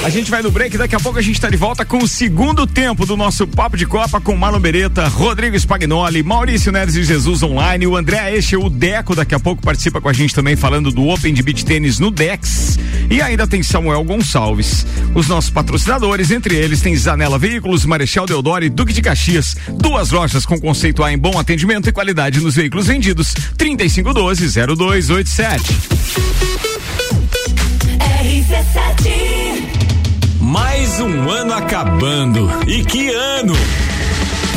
[0.04, 2.08] A gente vai no break, daqui a pouco a gente está de volta com o
[2.08, 7.04] segundo tempo do nosso Papo de Copa com Marlon Beretta, Rodrigo Spagnoli, Maurício Neres e
[7.04, 10.56] Jesus Online, o André Eixe, o Deco, daqui a pouco participa com a gente também
[10.56, 12.78] falando do Open de Beach Tênis no Dex.
[13.10, 14.86] E ainda tem Samuel Gonçalves.
[15.14, 19.56] Os nossos patrocinadores, entre eles tem Zanela Veículos, Marechal Deodoro e Duque de Caxias.
[19.90, 23.34] Duas lojas com conceito A em bom atendimento e qualidade nos veículos vendidos.
[23.58, 25.60] 3512-0287.
[28.22, 29.10] RC7
[30.40, 32.48] Mais um ano acabando.
[32.68, 33.54] E que ano!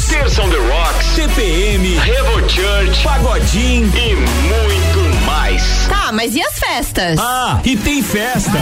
[0.00, 5.86] Terça on the Rocks, CPM, Revo Church, Pagodim e muito mais.
[5.86, 7.18] Tá, mas e as festas?
[7.20, 8.58] Ah, e tem festa.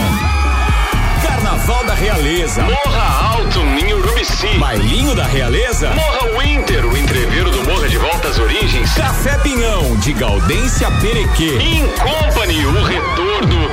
[1.23, 2.63] Carnaval da Realeza.
[2.63, 4.57] Morra Alto, em Urubici.
[4.59, 5.91] Bailinho da Realeza.
[5.91, 8.93] Morra Winter, o entreveiro do Morra de Volta às Origens.
[8.93, 11.57] Café Pinhão, de Gaudência Perequê.
[11.61, 13.71] In Company, o retorno.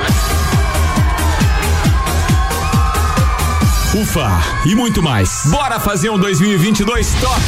[3.99, 4.29] Ufa,
[4.65, 5.41] e muito mais.
[5.47, 7.41] Bora fazer um 2022 top.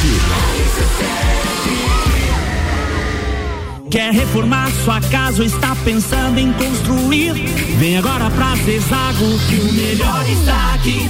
[3.90, 7.32] Quer reformar sua casa ou está pensando em construir?
[7.78, 11.08] Vem agora pra Zezago que o melhor está aqui.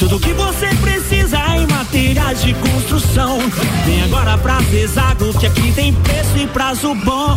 [0.00, 3.38] Tudo que você precisa em materiais de construção.
[3.86, 7.36] Vem agora pra Zezago que aqui tem preço e prazo bom.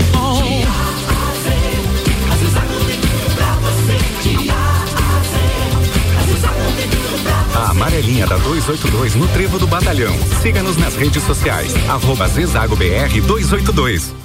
[7.55, 10.13] A amarelinha da 282 no Trevo do Batalhão.
[10.41, 11.73] Siga-nos nas redes sociais.
[11.87, 14.24] Arroba Zezago BR 282.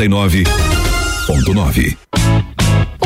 [0.01, 2.10] 89.9.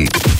[0.00, 0.39] beat.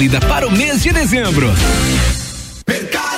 [0.00, 1.52] válida para o mês de dezembro.
[2.66, 3.09] Mercado.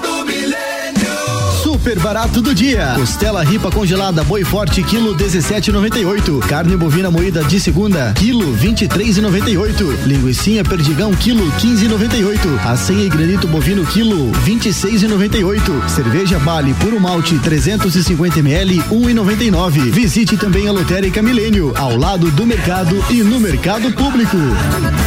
[1.83, 2.92] Super barato do dia.
[2.95, 6.38] Costela ripa congelada boi forte quilo 17,98.
[6.47, 10.05] Carne bovina moída de segunda quilo 23,98.
[10.07, 12.64] Linguiça perdigão quilo 15,98.
[12.64, 15.88] Aceia e granito bovino quilo 26,98.
[15.88, 19.90] Cerveja Bale puro malte 350 ml 1,99.
[19.90, 24.37] Visite também a Lotérica Milênio ao lado do mercado e no mercado público.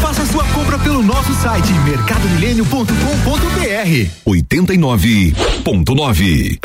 [0.02, 6.64] Faça sua compra pelo nosso site mercadomilênio.com.br 89.9 A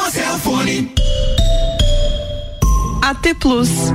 [3.03, 3.91] AT Plus.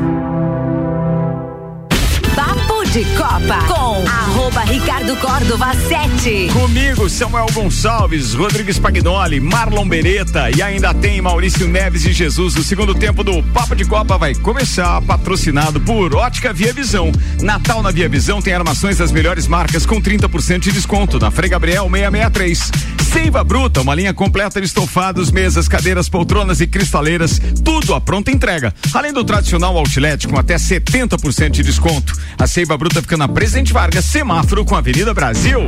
[2.97, 6.49] De Copa com arroba Ricardo Córdova 7.
[6.51, 12.57] Comigo, Samuel Gonçalves, Rodrigues Pagnoli, Marlon Beretta e ainda tem Maurício Neves e Jesus.
[12.57, 17.13] O segundo tempo do Papo de Copa vai começar, patrocinado por Ótica Via Visão.
[17.43, 21.51] Natal na Via Visão tem armações das melhores marcas com 30% de desconto na Frei
[21.51, 22.97] Gabriel 663.
[23.13, 28.31] Seiva Bruta, uma linha completa de estofados, mesas, cadeiras, poltronas e cristaleiras, tudo à pronta
[28.31, 28.75] entrega.
[28.93, 32.15] Além do tradicional outlet com até 70% de desconto.
[32.39, 35.67] A Seiva Bruta fica na Presidente Vargas, semáforo com a Avenida Brasil.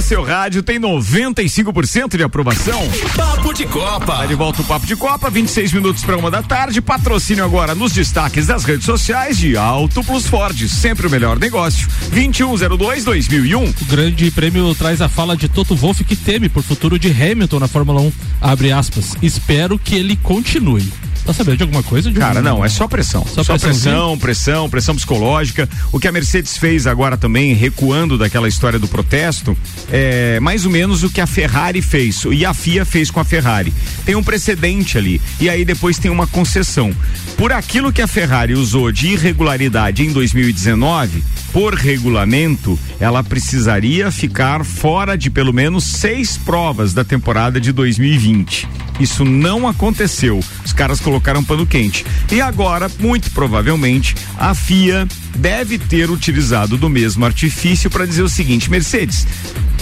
[0.00, 2.80] No seu rádio tem 95% de aprovação.
[3.14, 4.16] Papo de Copa.
[4.16, 6.80] Tá de volta o Papo de Copa, 26 minutos para uma da tarde.
[6.80, 10.56] Patrocínio agora nos destaques das redes sociais de Auto Plus Ford.
[10.68, 11.86] Sempre o melhor negócio.
[12.14, 13.74] 2102-2001.
[13.82, 17.58] O grande prêmio traz a fala de Toto Wolff que teme por futuro de Hamilton
[17.58, 18.12] na Fórmula 1.
[18.40, 19.14] Abre aspas.
[19.20, 20.90] Espero que ele continue.
[21.24, 22.10] Tá sabendo de alguma coisa?
[22.10, 22.26] Diogo?
[22.26, 23.24] Cara, não, é só pressão.
[23.26, 25.68] Só Só, pressão, pressão, pressão psicológica.
[25.92, 29.56] O que a Mercedes fez agora também, recuando daquela história do protesto,
[29.90, 33.24] é mais ou menos o que a Ferrari fez e a FIA fez com a
[33.24, 33.72] Ferrari.
[34.04, 36.94] Tem um precedente ali e aí depois tem uma concessão.
[37.36, 41.22] Por aquilo que a Ferrari usou de irregularidade em 2019,
[41.52, 48.68] por regulamento, ela precisaria ficar fora de pelo menos seis provas da temporada de 2020.
[49.00, 50.38] Isso não aconteceu.
[50.64, 52.04] Os caras colocaram pano quente.
[52.30, 58.28] E agora, muito provavelmente, a FIA deve ter utilizado do mesmo artifício para dizer o
[58.28, 59.26] seguinte: Mercedes,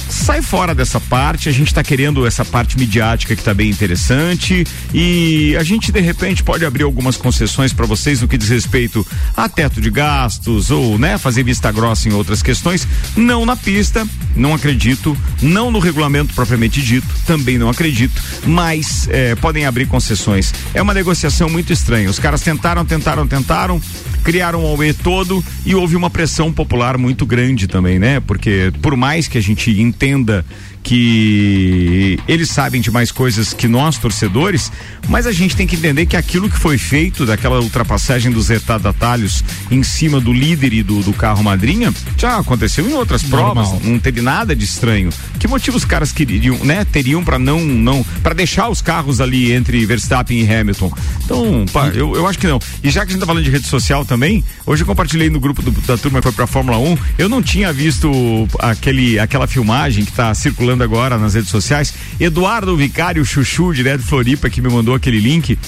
[0.08, 4.66] sai fora dessa parte, a gente está querendo essa parte midiática que está bem interessante
[4.92, 9.06] e a gente de repente pode abrir algumas concessões para vocês no que diz respeito
[9.36, 14.06] a teto de gastos ou, né, fazer vista grossa em outras questões, não na pista,
[14.34, 20.52] não acredito, não no regulamento propriamente dito, também não acredito, mas eh, podem abrir concessões.
[20.72, 22.08] É uma negociação muito estranha.
[22.08, 23.80] Os caras tentaram, tentaram, tentaram,
[24.22, 28.20] criaram o Aue todo e houve uma pressão popular muito grande também, né?
[28.20, 30.44] Porque por mais que a gente entenda
[30.82, 34.70] que eles sabem de mais coisas que nós, torcedores,
[35.08, 39.42] mas a gente tem que entender que aquilo que foi feito daquela ultrapassagem dos retardatários
[39.70, 43.54] em cima do líder e do, do carro madrinha já aconteceu em outras Normal.
[43.54, 45.10] provas, não teve nada de estranho.
[45.38, 46.84] Que motivo os caras queriam, né?
[46.84, 50.92] Teriam para não, não, para deixar os carros ali entre Verstappen e Hamilton.
[51.24, 52.58] Então, pá, eu, eu acho que não.
[52.82, 55.40] E já que a gente tá falando de rede social também, hoje eu compartilhei no
[55.40, 58.10] grupo do- da turma que foi pra Fórmula 1, eu não tinha visto
[58.58, 61.94] aquele, aquela filmagem que tá circulando agora nas redes sociais.
[62.18, 65.58] Eduardo Vicário Chuchu, direto de Floripa, que me mandou aquele link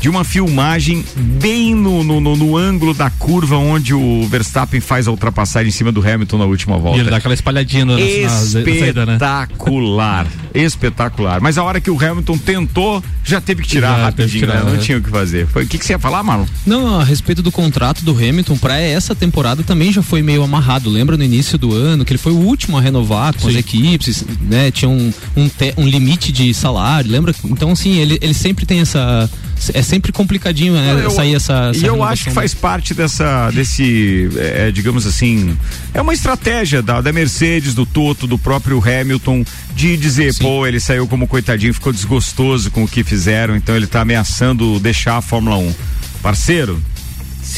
[0.00, 5.08] de uma filmagem bem no, no, no- no ângulo da curva onde o Verstappen faz
[5.08, 6.98] a ultrapassagem em cima do Hamilton na última volta.
[6.98, 9.14] E ele dá aquela espalhadinha na, na, na saída, né?
[9.14, 11.40] Espetacular, espetacular.
[11.40, 14.58] Mas a hora que o Hamilton tentou, já teve que tirar Já rapidinho, que tirar,
[14.64, 14.70] né?
[14.70, 14.78] Não né?
[14.78, 15.46] tinha o que fazer.
[15.48, 16.46] Foi o que, que você ia falar, Marlon?
[16.66, 20.88] Não, a respeito do contrato do Hamilton, para essa temporada também já foi meio amarrado.
[20.90, 24.24] Lembra no início do ano que ele foi o último a renovar com as equipes,
[24.42, 24.70] né?
[24.70, 27.34] Tinha um, um, te- um limite de salário, lembra?
[27.44, 29.28] Então, assim, ele, ele sempre tem essa.
[29.74, 31.00] É sempre complicadinho, né?
[31.04, 31.70] Eu- sair essa.
[31.74, 35.56] essa e eu acho que faz parte dessa, desse, é, digamos assim,
[35.92, 39.44] é uma estratégia da, da Mercedes, do Toto, do próprio Hamilton,
[39.74, 43.86] de dizer, pô, ele saiu como coitadinho, ficou desgostoso com o que fizeram, então ele
[43.86, 45.74] tá ameaçando deixar a Fórmula 1.
[46.22, 46.82] Parceiro,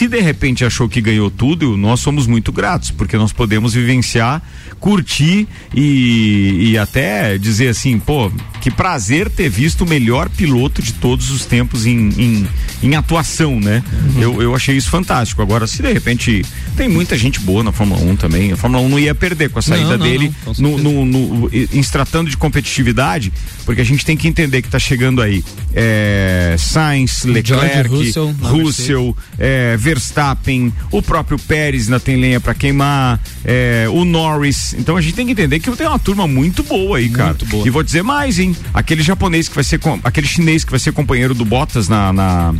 [0.00, 4.40] se de repente achou que ganhou tudo, nós somos muito gratos, porque nós podemos vivenciar,
[4.78, 8.32] curtir e, e até dizer assim, pô,
[8.62, 12.48] que prazer ter visto o melhor piloto de todos os tempos em, em,
[12.82, 13.82] em atuação, né?
[14.18, 15.42] Eu, eu achei isso fantástico.
[15.42, 16.46] Agora, se de repente
[16.78, 19.58] tem muita gente boa na Fórmula 1 também, a Fórmula 1 não ia perder com
[19.58, 21.06] a saída Não, não, dele não, no, no,
[21.40, 23.30] no- em se tratando de competitividade,
[23.66, 29.16] porque a gente tem que entender que tá chegando aí é, Sainz, Leclerc, Russell Russell,
[29.38, 34.74] é, Verstappen, o próprio Pérez ainda tem lenha pra queimar, é, o Norris.
[34.78, 37.36] Então a gente tem que entender que tem uma turma muito boa aí, cara.
[37.48, 37.66] boa.
[37.66, 38.54] E vou dizer mais, hein?
[38.72, 42.54] Aquele japonês que vai ser, aquele chinês que vai ser companheiro do Bottas na na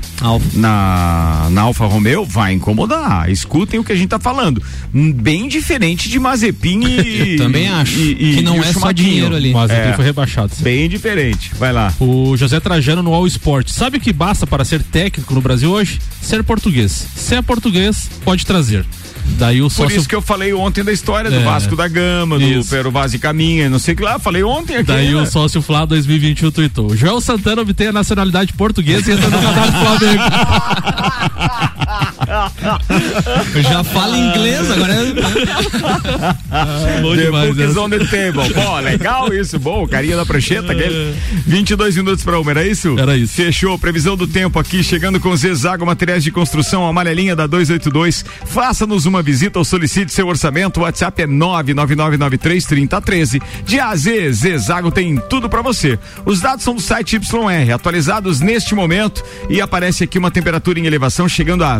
[0.54, 3.30] na, na Alfa Romeo vai incomodar.
[3.30, 4.62] Escutem o que a gente tá falando.
[4.94, 7.98] Hum, Bem diferente de Mazepin e Eu também acho.
[7.98, 9.52] e- e- Que não e é só dinheiro ali.
[9.52, 9.92] Mas É.
[9.94, 10.52] foi rebaixado.
[10.60, 11.52] Bem diferente.
[11.58, 11.92] Vai lá.
[12.00, 13.68] O José Trajano no All Sport.
[13.68, 16.00] Sabe o que basta para ser técnico no Brasil hoje?
[16.22, 17.06] Ser português.
[17.20, 18.85] Se é português, pode trazer.
[19.38, 21.44] Daí o Por sócio isso que eu falei ontem da história do É.
[21.44, 22.70] Vasco da Gama, do Isso.
[22.70, 24.18] Pero Vaz e Caminha, não sei o que lá.
[24.18, 24.85] Falei ontem aqui.
[24.85, 25.23] Daí né?
[25.23, 26.96] o sócio Flá 2021 tweetou.
[26.96, 30.23] Joel Santana obtém a nacionalidade portuguesa e entra no cadastro do Flamengo.
[33.62, 35.12] Já fala inglês, agora é.
[37.02, 37.80] bom The demais book is essa.
[37.80, 38.52] on the table.
[38.54, 39.86] Bom, legal isso, bom.
[39.86, 41.14] Carinha da prancheta, aquele.
[41.46, 42.98] 22 minutos pra uma, era isso?
[42.98, 43.34] Era isso.
[43.34, 43.78] Fechou.
[43.78, 48.24] Previsão do tempo aqui, chegando com Zezago Materiais de Construção, amarelinha da 282.
[48.46, 50.80] Faça-nos uma visita ou solicite seu orçamento.
[50.80, 53.40] O WhatsApp é 999933013.
[53.64, 55.98] De A a Z, Zezago tem tudo pra você.
[56.24, 59.22] Os dados são do site YR, atualizados neste momento.
[59.48, 61.78] E aparece aqui uma temperatura em elevação chegando a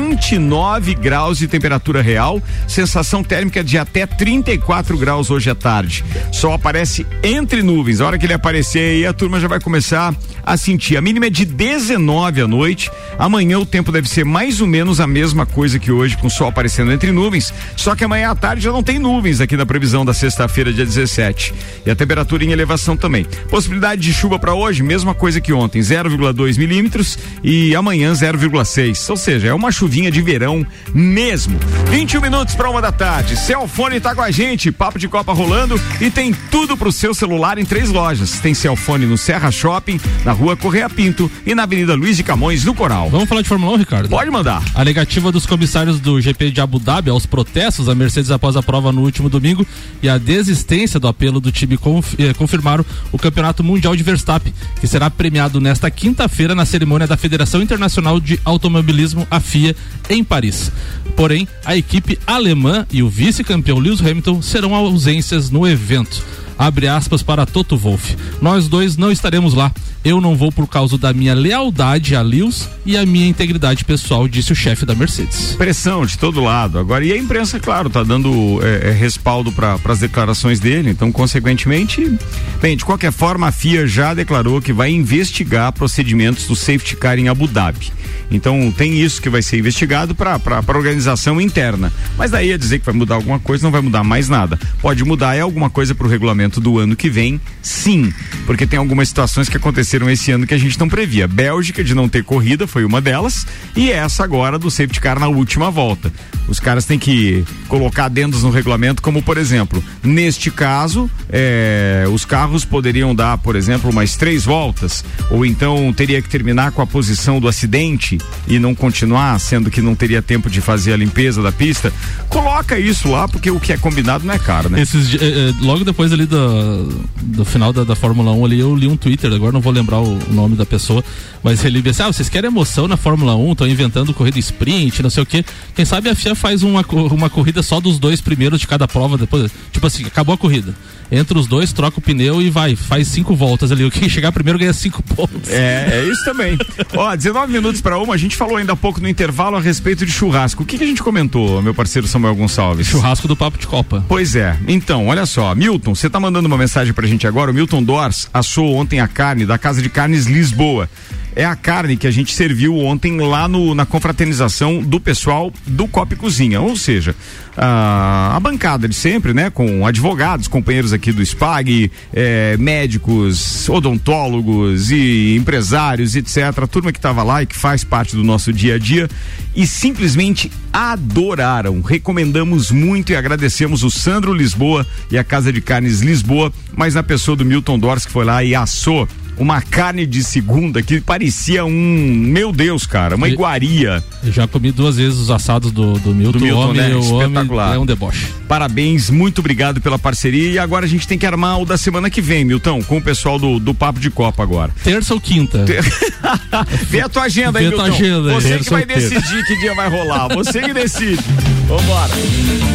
[0.00, 2.42] 29 graus de temperatura real.
[2.66, 6.02] Sensação térmica de até 34 graus hoje à tarde.
[6.32, 8.00] Sol aparece entre nuvens.
[8.00, 10.96] A hora que ele aparecer aí, a turma já vai começar a sentir.
[10.96, 12.90] A mínima é de 19 à noite.
[13.18, 16.48] Amanhã o tempo deve ser mais ou menos a mesma coisa que hoje, com sol
[16.48, 17.52] aparecendo entre nuvens.
[17.76, 20.86] Só que amanhã à tarde já não tem nuvens aqui na previsão da sexta-feira, dia
[20.86, 21.52] 17.
[21.84, 23.24] E a temperatura em elevação também.
[23.50, 29.10] Possibilidade de chuva para hoje, mesma coisa que ontem, 0,2 milímetros e amanhã 0,6.
[29.10, 30.64] Ou seja, é uma chuvinha de verão
[30.94, 31.58] mesmo.
[31.90, 33.36] 21 minutos para uma da tarde.
[33.36, 37.58] Celfone tá com a gente, papo de Copa rolando e tem tudo pro seu celular
[37.58, 38.38] em três lojas.
[38.38, 42.64] Tem Celfone no Serra Shopping, na rua Correia Pinto e na Avenida Luiz de Camões,
[42.64, 43.10] no Coral.
[43.10, 44.08] Vamos falar de Fórmula 1, Ricardo?
[44.08, 44.62] Pode mandar.
[44.76, 48.62] A negativa dos comissários do GP de Abu Dhabi aos protestos da Mercedes após a
[48.62, 49.66] prova no último domingo
[50.00, 54.54] e a desistência do apelo do time conf- eh, confirmaram o Campeonato Mundial de Verstappen,
[54.80, 59.74] que será premiado nesta quinta-feira na cerimônia da Federação Internacional de Automobilismo, a FIA,
[60.08, 60.70] em Paris.
[61.16, 66.22] Porém, a equipe alemã e o vice-campeão Lewis Hamilton serão ausências no evento.
[66.60, 68.14] Abre aspas para Toto Wolff.
[68.38, 69.72] Nós dois não estaremos lá.
[70.04, 74.28] Eu não vou por causa da minha lealdade a Lewis e a minha integridade pessoal,
[74.28, 75.54] disse o chefe da Mercedes.
[75.56, 76.78] Pressão de todo lado.
[76.78, 80.90] Agora, e a imprensa, claro, tá dando é, é, respaldo para as declarações dele.
[80.90, 82.14] Então, consequentemente,
[82.60, 87.18] bem, de qualquer forma, a FIA já declarou que vai investigar procedimentos do safety car
[87.18, 87.90] em Abu Dhabi.
[88.30, 91.92] Então, tem isso que vai ser investigado para a organização interna.
[92.16, 94.58] Mas daí a dizer que vai mudar alguma coisa, não vai mudar mais nada.
[94.80, 98.10] Pode mudar é alguma coisa para o regulamento do ano que vem, sim.
[98.46, 101.28] Porque tem algumas situações que aconteceram esse ano que a gente não previa.
[101.28, 103.46] Bélgica, de não ter corrida, foi uma delas.
[103.76, 106.10] E essa agora do safety car na última volta.
[106.48, 112.24] Os caras têm que colocar adendos no regulamento, como por exemplo, neste caso, é, os
[112.24, 116.86] carros poderiam dar, por exemplo, mais três voltas, ou então teria que terminar com a
[116.86, 121.42] posição do acidente e não continuar, sendo que não teria tempo de fazer a limpeza
[121.42, 121.92] da pista.
[122.28, 124.80] Coloca isso lá, porque o que é combinado não é caro, né?
[124.80, 128.74] Esses, eh, eh, logo depois ali do, do final da, da Fórmula 1 ali, eu
[128.74, 131.04] li um Twitter, agora não vou lembrar o, o nome da pessoa,
[131.42, 135.10] mas ele disse, ah, vocês querem emoção na Fórmula 1, estão inventando corrida sprint, não
[135.10, 135.44] sei o quê.
[135.74, 139.18] Quem sabe a FIA faz uma, uma corrida só dos dois primeiros de cada prova,
[139.18, 140.74] depois, tipo assim, acabou a corrida.
[141.10, 143.84] Entre os dois, troca o pneu e vai, faz cinco voltas ali.
[143.84, 145.48] O que chegar primeiro ganha cinco pontos.
[145.48, 146.56] É, é isso também.
[146.94, 150.06] Ó, 19 minutos para uma, a gente falou ainda há pouco no intervalo a respeito
[150.06, 150.62] de churrasco.
[150.62, 152.86] O que, que a gente comentou, meu parceiro Samuel Gonçalves?
[152.86, 154.04] Churrasco do Papo de Copa.
[154.08, 154.56] Pois é.
[154.68, 157.50] Então, olha só, Milton, você tá mandando uma mensagem pra gente agora.
[157.50, 160.88] O Milton Dors assou ontem a carne da Casa de Carnes Lisboa.
[161.34, 165.86] É a carne que a gente serviu ontem lá no, na confraternização do pessoal do
[165.86, 166.60] Copa e Cozinha.
[166.60, 167.14] Ou seja,
[167.56, 169.50] a, a bancada de sempre, né?
[169.50, 176.58] Com advogados, companheiros aqui do SPAG, eh, médicos, odontólogos e empresários, etc.
[176.62, 179.08] A turma que estava lá e que faz parte do nosso dia a dia
[179.54, 181.80] e simplesmente adoraram.
[181.80, 187.02] Recomendamos muito e agradecemos o Sandro Lisboa e a Casa de Carnes Lisboa, mas na
[187.02, 189.08] pessoa do Milton Dors que foi lá e assou
[189.40, 194.04] uma carne de segunda que parecia um, meu Deus, cara, uma iguaria.
[194.22, 196.94] Eu já comi duas vezes os assados do, do Milton, Do Milton, homem, né?
[196.94, 197.74] homem Espetacular.
[197.74, 198.26] é um deboche.
[198.46, 200.50] Parabéns, muito obrigado pela parceria.
[200.50, 203.02] E agora a gente tem que armar o da semana que vem, Milton, com o
[203.02, 204.70] pessoal do, do Papo de Copa agora.
[204.84, 205.64] Terça ou quinta?
[206.90, 207.96] Vê a tua agenda aí, Vê a tua Milton.
[208.04, 208.34] agenda aí.
[208.34, 209.08] Você que vai ou terça.
[209.20, 210.28] decidir que dia vai rolar.
[210.34, 211.22] Você que decide.
[211.66, 212.12] Vambora.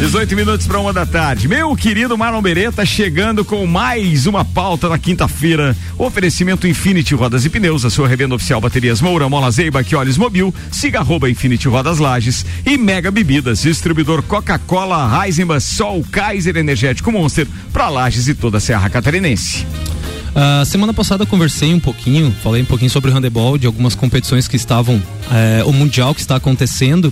[0.00, 1.46] 18 minutos para uma da tarde.
[1.46, 5.76] Meu querido Marlon Beretta chegando com mais uma pauta na quinta-feira.
[5.98, 10.54] Oferecimento Infinity Rodas e Pneus, a sua revenda oficial Baterias Moura, Mola Zeiba, Olhos Mobil.
[10.70, 17.46] Siga arroba Infinity Rodas Lages e Mega Bebidas, distribuidor Coca-Cola, Heisenbach, Sol, Kaiser Energético Monster
[17.72, 19.66] para Lages e toda a Serra Catarinense.
[20.38, 24.46] Ah, semana passada conversei um pouquinho, falei um pouquinho sobre o handebol, de algumas competições
[24.46, 25.02] que estavam,
[25.32, 27.10] eh, o mundial que está acontecendo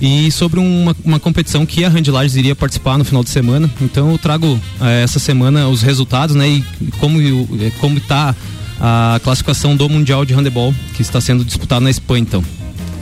[0.00, 3.70] e sobre uma, uma competição que a Handlages iria participar no final de semana.
[3.80, 6.64] Então eu trago eh, essa semana os resultados, né, e
[6.98, 8.34] como o- eh, como está
[8.80, 12.44] a classificação do mundial de handebol que está sendo disputado na Espanha, então.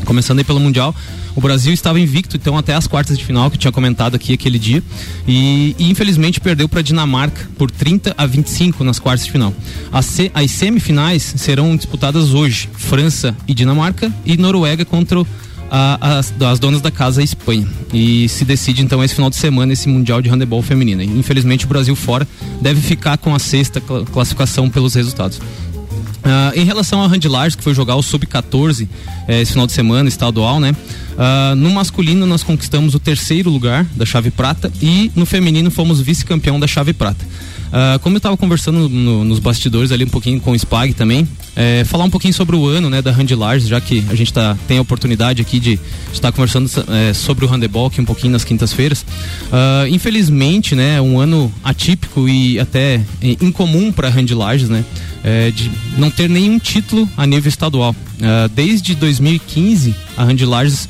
[0.04, 0.94] Começando aí pelo Mundial,
[1.34, 4.34] o Brasil estava invicto, então, até as quartas de final, que eu tinha comentado aqui
[4.34, 4.82] aquele dia.
[5.26, 9.54] E, e infelizmente perdeu para a Dinamarca por 30 a 25 nas quartas de final.
[9.90, 15.26] As, se, as semifinais serão disputadas hoje: França e Dinamarca, e Noruega contra o
[15.74, 17.66] a, as, as, donas da casa a Espanha.
[17.94, 21.02] E se decide então esse final de semana esse Mundial de Handebol Feminino.
[21.02, 22.28] Infelizmente o Brasil fora
[22.60, 25.38] deve ficar com a sexta classificação pelos resultados.
[25.38, 28.86] Uh, em relação ao Handlars, que foi jogar o Sub-14
[29.26, 30.70] eh, esse final de semana, estadual, né?
[30.70, 36.00] Uh, no masculino nós conquistamos o terceiro lugar da chave prata e no feminino fomos
[36.00, 37.24] vice-campeão da chave prata.
[37.72, 41.26] Uh, como eu estava conversando no, nos bastidores ali um pouquinho com o Spag também,
[41.56, 44.56] é, falar um pouquinho sobre o ano né, da Handlars, já que a gente tá,
[44.68, 45.78] tem a oportunidade aqui de
[46.12, 49.02] estar conversando é, sobre o handebol aqui um pouquinho nas quintas-feiras.
[49.02, 54.84] Uh, infelizmente, né, um ano atípico e até incomum para Handlars, né,
[55.24, 57.90] é, de não ter nenhum título a nível estadual.
[57.92, 60.88] Uh, desde 2015, a Handlars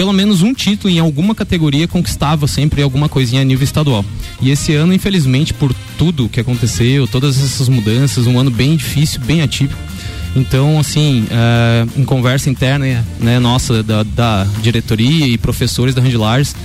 [0.00, 4.02] pelo menos um título em alguma categoria conquistava sempre alguma coisinha a nível estadual.
[4.40, 9.20] E esse ano, infelizmente, por tudo que aconteceu, todas essas mudanças, um ano bem difícil,
[9.20, 9.78] bem atípico.
[10.34, 16.56] Então, assim, uh, em conversa interna né, nossa, da, da, diretoria e professores da Randilars,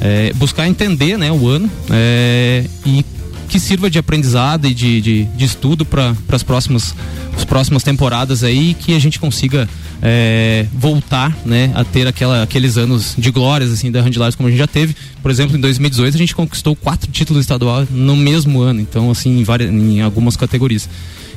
[0.00, 3.04] é, buscar entender né, o ano é, e
[3.48, 6.94] que sirva de aprendizado e de, de, de estudo para as próximas,
[7.36, 9.68] as próximas temporadas aí que a gente consiga
[10.02, 14.50] é, voltar né, a ter aquela, aqueles anos de glórias assim, da Handlars como a
[14.50, 14.94] gente já teve.
[15.22, 19.40] Por exemplo, em 2018 a gente conquistou quatro títulos estaduais no mesmo ano, então assim,
[19.40, 20.88] em, várias, em algumas categorias.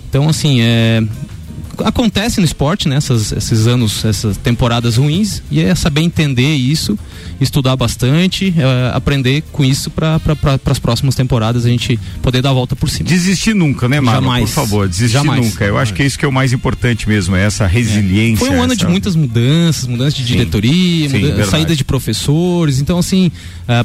[0.10, 1.04] Então, assim, é,
[1.84, 2.96] acontece no esporte, né?
[2.96, 6.98] Essas, esses anos, essas temporadas ruins, e é saber entender isso,
[7.40, 12.52] estudar bastante, é, aprender com isso para pra, as próximas temporadas a gente poder dar
[12.52, 13.10] a volta por cima.
[13.10, 14.22] Desistir nunca, né, Marlon?
[14.22, 14.50] Jamais.
[14.50, 15.46] Por favor, desistir Jamais.
[15.46, 15.66] nunca.
[15.66, 18.46] Eu acho que é isso que é o mais importante mesmo, é essa resiliência.
[18.46, 18.86] Foi um ano essa...
[18.86, 23.32] de muitas mudanças, mudanças de diretoria, Sim, saída de professores, então assim,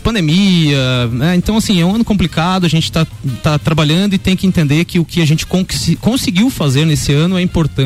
[0.03, 1.37] pandemia, né?
[1.37, 3.07] então assim, é um ano complicado, a gente está
[3.43, 5.47] tá trabalhando e tem que entender que o que a gente
[6.01, 7.82] conseguiu fazer nesse ano é importante.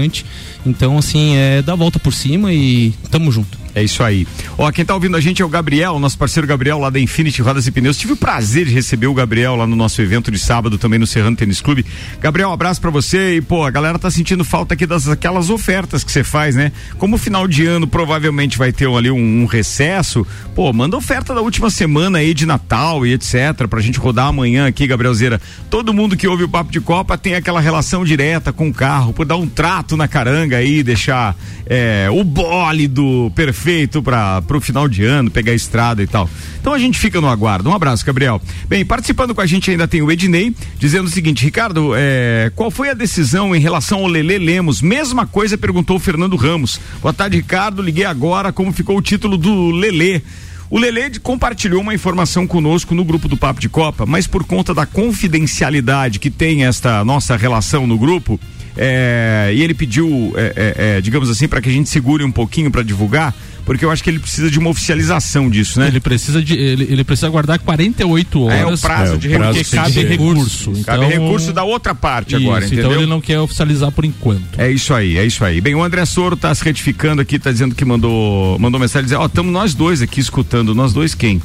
[0.65, 3.66] Então, assim, é dar a volta por cima e tamo junto.
[3.77, 4.27] É isso aí.
[4.57, 7.43] Ó, quem tá ouvindo a gente é o Gabriel, nosso parceiro Gabriel lá da Infinity
[7.43, 7.99] Rodas e Pneus.
[7.99, 11.07] Tive o prazer de receber o Gabriel lá no nosso evento de sábado também no
[11.07, 11.85] Serrano Tênis Clube.
[12.19, 15.51] Gabriel, um abraço para você e pô, a galera tá sentindo falta aqui das aquelas
[15.51, 16.73] ofertas que você faz, né?
[16.97, 21.43] Como final de ano provavelmente vai ter ali um, um, recesso, pô, manda oferta da
[21.43, 25.39] última semana aí de Natal e etc pra gente rodar amanhã aqui, Gabrielzeira.
[25.69, 29.13] Todo mundo que ouve o Papo de Copa tem aquela relação direta com o carro,
[29.13, 34.61] por dar um trato na caranga aí, deixar é, o bólido perfeito feito para o
[34.61, 36.31] final de ano, pegar a estrada e tal.
[36.61, 37.69] Então a gente fica no aguardo.
[37.69, 38.41] Um abraço, Gabriel.
[38.69, 42.71] Bem, participando com a gente ainda tem o Ednei, dizendo o seguinte: Ricardo, é, qual
[42.71, 44.81] foi a decisão em relação ao Lele Lemos?
[44.81, 46.79] Mesma coisa perguntou o Fernando Ramos.
[47.03, 47.83] Boa tarde, Ricardo.
[47.83, 48.53] Liguei agora.
[48.53, 50.23] Como ficou o título do Lele?
[50.71, 54.73] O Lele compartilhou uma informação conosco no grupo do Papo de Copa, mas por conta
[54.73, 58.39] da confidencialidade que tem esta nossa relação no grupo,
[58.77, 62.71] é, e ele pediu, é, é, digamos assim, para que a gente segure um pouquinho
[62.71, 63.35] para divulgar
[63.67, 65.89] porque eu acho que ele precisa de uma oficialização disso, né?
[65.89, 68.61] Ele precisa de ele, ele precisa aguardar 48 horas.
[68.61, 69.55] É o prazo é, de recurso.
[69.55, 70.71] Porque cabe recurso.
[70.71, 72.91] Então, cabe recurso da outra parte isso, agora, então entendeu?
[72.93, 74.57] Então ele não quer oficializar por enquanto.
[74.57, 75.61] É isso aí, é isso aí.
[75.61, 79.21] Bem, o André Soro está se retificando aqui, está dizendo que mandou mandou mensagem dizendo,
[79.21, 81.43] ó, oh, estamos nós dois aqui escutando, nós dois quem?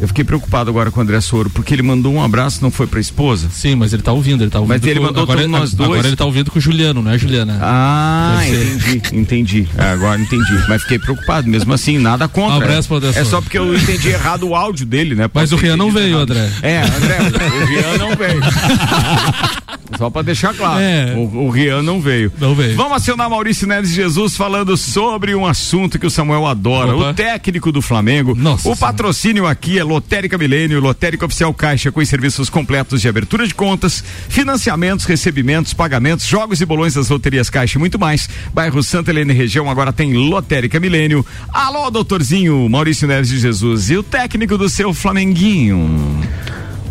[0.00, 2.86] Eu fiquei preocupado agora com o André Soro, porque ele mandou um abraço, não foi
[2.86, 3.48] pra esposa?
[3.50, 4.76] Sim, mas ele tá ouvindo, ele tá ouvindo.
[4.80, 5.90] Mas ele com, mandou agora, todos nós dois.
[5.90, 7.58] Agora ele tá ouvindo com o Juliano, não é Juliana?
[7.60, 9.68] Ah, entendi, entendi.
[9.76, 10.64] É, agora entendi.
[10.68, 12.58] Mas fiquei preocupado, mesmo assim, nada contra.
[12.58, 15.26] Um abraço pro É só porque eu entendi errado o áudio dele, né?
[15.26, 16.30] Pode mas o Rian não veio, errado.
[16.30, 16.50] André.
[16.62, 17.18] É, André,
[17.60, 18.40] o Rian não veio.
[19.96, 20.80] Só pra deixar claro.
[20.80, 21.14] É.
[21.16, 22.30] O, o Rian não veio.
[22.38, 22.76] Não veio.
[22.76, 26.94] Vamos acionar Maurício Neves Jesus falando sobre um assunto que o Samuel adora.
[26.94, 27.10] Opa.
[27.10, 28.34] O técnico do Flamengo.
[28.34, 33.08] Nossa o patrocínio aqui é Lotérica Milênio, Lotérica Oficial Caixa, com os serviços completos de
[33.08, 38.28] abertura de contas, financiamentos, recebimentos, pagamentos, jogos e bolões das loterias Caixa e muito mais.
[38.52, 41.24] Bairro Santa Helena região agora tem Lotérica Milênio.
[41.48, 46.22] Alô, doutorzinho Maurício Neves de Jesus e o técnico do seu Flamenguinho.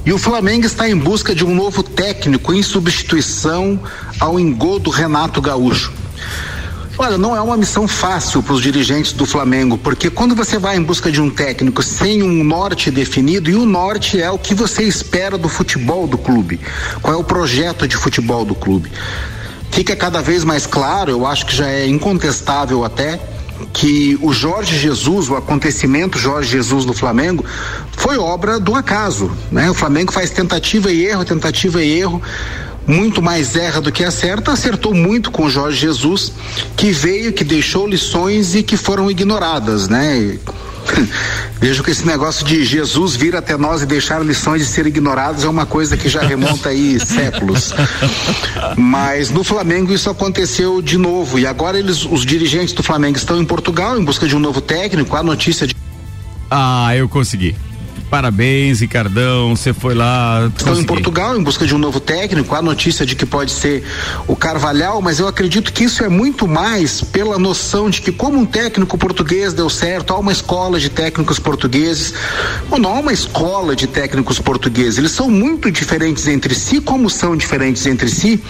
[0.05, 3.79] E o Flamengo está em busca de um novo técnico em substituição
[4.19, 5.91] ao engodo Renato Gaúcho.
[6.99, 10.77] Olha, não é uma missão fácil para os dirigentes do Flamengo, porque quando você vai
[10.77, 14.55] em busca de um técnico sem um norte definido, e o norte é o que
[14.55, 16.59] você espera do futebol do clube,
[16.99, 18.91] qual é o projeto de futebol do clube.
[19.69, 23.19] Fica cada vez mais claro, eu acho que já é incontestável até,
[23.71, 27.45] que o Jorge Jesus, o acontecimento Jorge Jesus no Flamengo,
[27.91, 29.69] foi obra do acaso, né?
[29.69, 32.21] O Flamengo faz tentativa e erro, tentativa e erro.
[32.87, 36.31] Muito mais erra do que acerta, acertou muito com o Jorge Jesus,
[36.75, 40.17] que veio, que deixou lições e que foram ignoradas, né?
[40.17, 40.39] E
[41.59, 45.43] Vejo que esse negócio de Jesus vir até nós e deixar lições de ser ignorados
[45.43, 47.73] é uma coisa que já remonta aí séculos.
[48.77, 53.39] Mas no Flamengo isso aconteceu de novo e agora eles, os dirigentes do Flamengo estão
[53.39, 55.15] em Portugal em busca de um novo técnico.
[55.15, 55.75] A notícia de
[56.49, 57.55] Ah, eu consegui.
[58.09, 59.55] Parabéns, Ricardão.
[59.55, 60.49] Você foi lá.
[60.57, 62.55] Estão em Portugal em busca de um novo técnico.
[62.55, 63.83] Há notícia de que pode ser
[64.27, 68.39] o Carvalhal, mas eu acredito que isso é muito mais pela noção de que, como
[68.39, 72.13] um técnico português deu certo, há uma escola de técnicos portugueses.
[72.71, 74.97] Ou não há uma escola de técnicos portugueses.
[74.97, 78.41] Eles são muito diferentes entre si, como são diferentes entre si.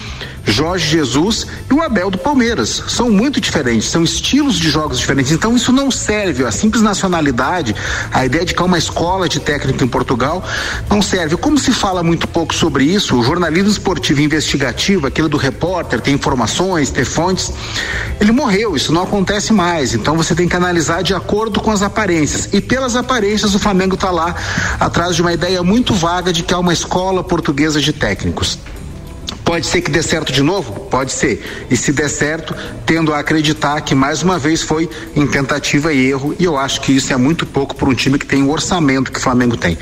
[0.48, 2.82] Jorge Jesus e o Abel do Palmeiras.
[2.88, 5.30] São muito diferentes, são estilos de jogos diferentes.
[5.30, 6.44] Então isso não serve.
[6.44, 7.74] A simples nacionalidade,
[8.12, 10.44] a ideia de que há uma escola de técnico em Portugal,
[10.90, 11.34] não serve.
[11.38, 16.10] Como se fala muito pouco sobre isso, o jornalismo esportivo investigativo, aquilo do repórter, ter
[16.10, 17.50] informações, ter fontes,
[18.20, 18.76] ele morreu.
[18.76, 19.94] Isso não acontece mais.
[19.94, 22.50] Então você tem que analisar de acordo com as aparências.
[22.52, 24.34] E pelas aparências, o Flamengo está lá
[24.78, 28.58] atrás de uma ideia muito vaga de que há uma escola portuguesa de técnicos.
[29.48, 30.74] Pode ser que dê certo de novo?
[30.90, 31.66] Pode ser.
[31.70, 36.10] E se der certo, tendo a acreditar que mais uma vez foi em tentativa e
[36.10, 38.50] erro, e eu acho que isso é muito pouco para um time que tem o
[38.50, 39.78] orçamento que o Flamengo tem.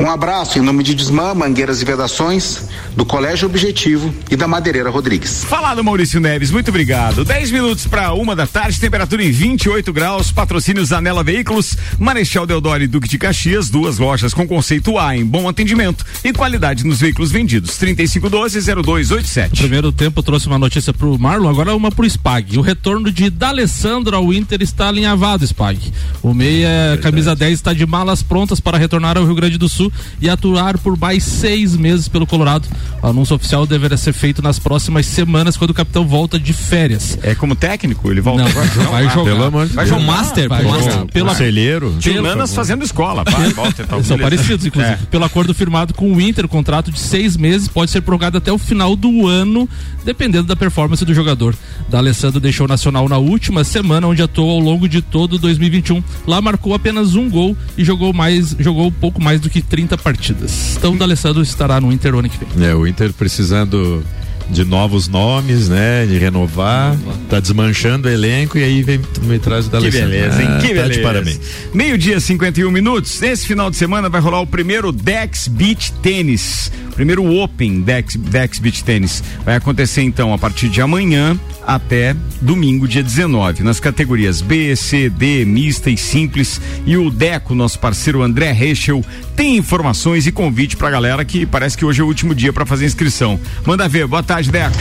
[0.00, 4.90] Um abraço em nome de Desmã, Mangueiras e Vedações, do Colégio Objetivo e da Madeireira
[4.90, 5.42] Rodrigues.
[5.42, 7.24] Falado Maurício Neves, muito obrigado.
[7.24, 12.84] 10 minutos para uma da tarde, temperatura em 28 graus, patrocínio Zanela Veículos, Marechal Deodoro
[12.84, 17.00] e Duque de Caxias, duas lojas com conceito A em bom atendimento e qualidade nos
[17.00, 17.76] veículos vendidos.
[17.76, 19.50] 3512 02 287.
[19.50, 22.56] No primeiro tempo trouxe uma notícia pro Marlon, agora uma pro Spag.
[22.56, 25.92] O retorno de D'Alessandro ao Inter está alinhavado, Spag.
[26.22, 29.87] O meia camisa 10 está de malas prontas para retornar ao Rio Grande do Sul
[30.20, 32.66] e atuar por mais seis meses pelo Colorado.
[33.02, 37.18] O anúncio oficial deverá ser feito nas próximas semanas, quando o capitão volta de férias.
[37.22, 38.10] É como técnico?
[38.10, 38.66] Ele volta Não, agora?
[38.90, 39.24] vai jogar.
[39.24, 40.04] Pelo amor de Vai jogar.
[40.04, 40.92] Master, vai master.
[40.92, 41.06] jogar.
[41.06, 41.94] Pela- Conselheiro.
[41.98, 43.24] Tio fazendo escola.
[43.24, 44.94] Vai, volta, então, São parecidos, inclusive.
[44.94, 44.98] É.
[45.10, 48.52] Pelo acordo firmado com o Inter, o contrato de seis meses pode ser prorrogado até
[48.52, 49.68] o final do ano,
[50.04, 51.54] dependendo da performance do jogador.
[51.88, 56.02] D'Alessandro deixou o Nacional na última semana, onde atuou ao longo de todo 2021.
[56.26, 60.76] Lá marcou apenas um gol e jogou mais, jogou pouco mais do que 30 partidas.
[60.76, 62.66] Então, D'Alessandro estará no Inter o ano que vem.
[62.66, 64.02] É, o Inter precisando
[64.50, 66.06] de novos nomes, né?
[66.06, 66.96] De renovar,
[67.28, 70.08] tá desmanchando o elenco e aí vem me traz o Que D'Alessandro.
[70.10, 70.48] beleza, hein?
[70.50, 70.90] Ah, Que tá beleza.
[70.90, 71.40] de parabéns.
[71.74, 73.20] Meio-dia, 51 minutos.
[73.22, 76.72] Esse final de semana vai rolar o primeiro Dex Beach Tênis.
[76.94, 79.22] Primeiro Open Dex, Dex Beach Tênis.
[79.44, 85.10] Vai acontecer então a partir de amanhã até domingo, dia 19, nas categorias B, C,
[85.10, 86.60] D, mista e simples.
[86.86, 89.04] E o Deco, nosso parceiro André Rechel,
[89.36, 92.64] tem informações e convite pra galera que parece que hoje é o último dia pra
[92.64, 93.38] fazer inscrição.
[93.66, 94.06] Manda ver.
[94.06, 94.76] Boa tarde, Deco.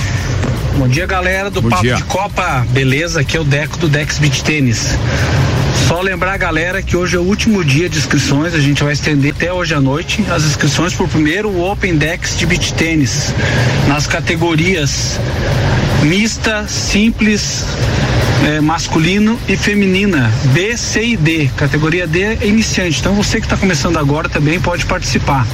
[0.78, 1.96] Bom dia, galera do Bom Papo dia.
[1.96, 2.66] de Copa.
[2.70, 3.22] Beleza?
[3.22, 4.96] Aqui é o Deco do Dex Beach Tênis.
[5.88, 8.94] Só lembrar a galera que hoje é o último dia de inscrições, a gente vai
[8.94, 13.34] estender até hoje à noite as inscrições para o primeiro Open Dex de Beach Tênis
[13.88, 15.18] nas categorias
[16.04, 17.66] mista, simples,
[18.46, 21.50] eh, masculino e feminina, B, C e D.
[21.56, 23.00] Categoria D é iniciante.
[23.00, 25.46] Então você que está começando agora também pode participar.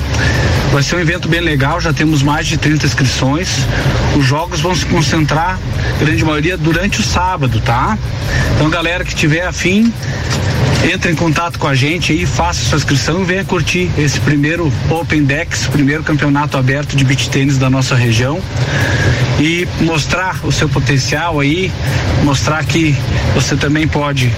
[0.71, 3.49] Vai ser um evento bem legal, já temos mais de 30 inscrições.
[4.17, 5.59] Os jogos vão se concentrar,
[5.99, 7.97] grande maioria, durante o sábado, tá?
[8.55, 9.93] Então, galera que tiver afim,
[10.91, 14.71] entre em contato com a gente aí, faça sua inscrição e venha curtir esse primeiro
[14.89, 18.41] Open Dex, primeiro campeonato aberto de beach tênis da nossa região
[19.39, 21.71] e mostrar o seu potencial aí,
[22.23, 22.95] mostrar que
[23.34, 24.31] você também pode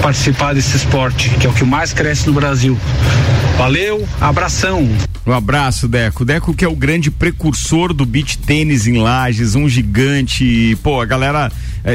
[0.00, 2.78] participar desse esporte, que é o que mais cresce no Brasil.
[3.56, 4.88] Valeu, abração.
[5.26, 6.24] Um abraço, Deco.
[6.24, 10.76] Deco que é o grande precursor do beach tênis em Lages, um gigante.
[10.82, 11.50] Pô, a galera,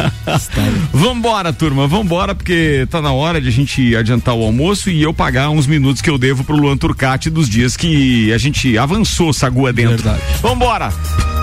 [0.92, 5.12] Vambora, turma, vambora, porque tá na hora de a gente adiantar o almoço e eu
[5.12, 9.32] pagar uns minutos que eu devo pro Luan Turcati dos dias que a gente avançou
[9.32, 10.02] Sagua dentro.
[10.02, 10.22] Verdade.
[10.40, 11.37] Vambora!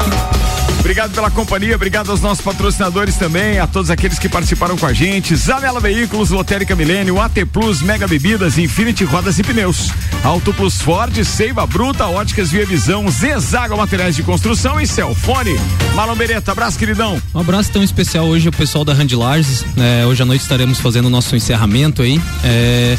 [0.86, 4.94] Obrigado pela companhia, obrigado aos nossos patrocinadores também, a todos aqueles que participaram com a
[4.94, 5.36] gente.
[5.36, 9.90] Zanela Veículos, Lotérica Milênio, AT Plus, Mega Bebidas, Infinity Rodas e Pneus.
[10.24, 15.60] Auto Plus Ford, Seiva Bruta, Óticas Via Visão, Zezaga Materiais de Construção e Celfone.
[15.96, 17.20] Marlon Beretta, abraço, queridão.
[17.34, 19.66] Um abraço tão especial hoje ao pessoal da Handlars.
[19.76, 22.22] É, hoje à noite estaremos fazendo o nosso encerramento aí.
[22.44, 22.96] É,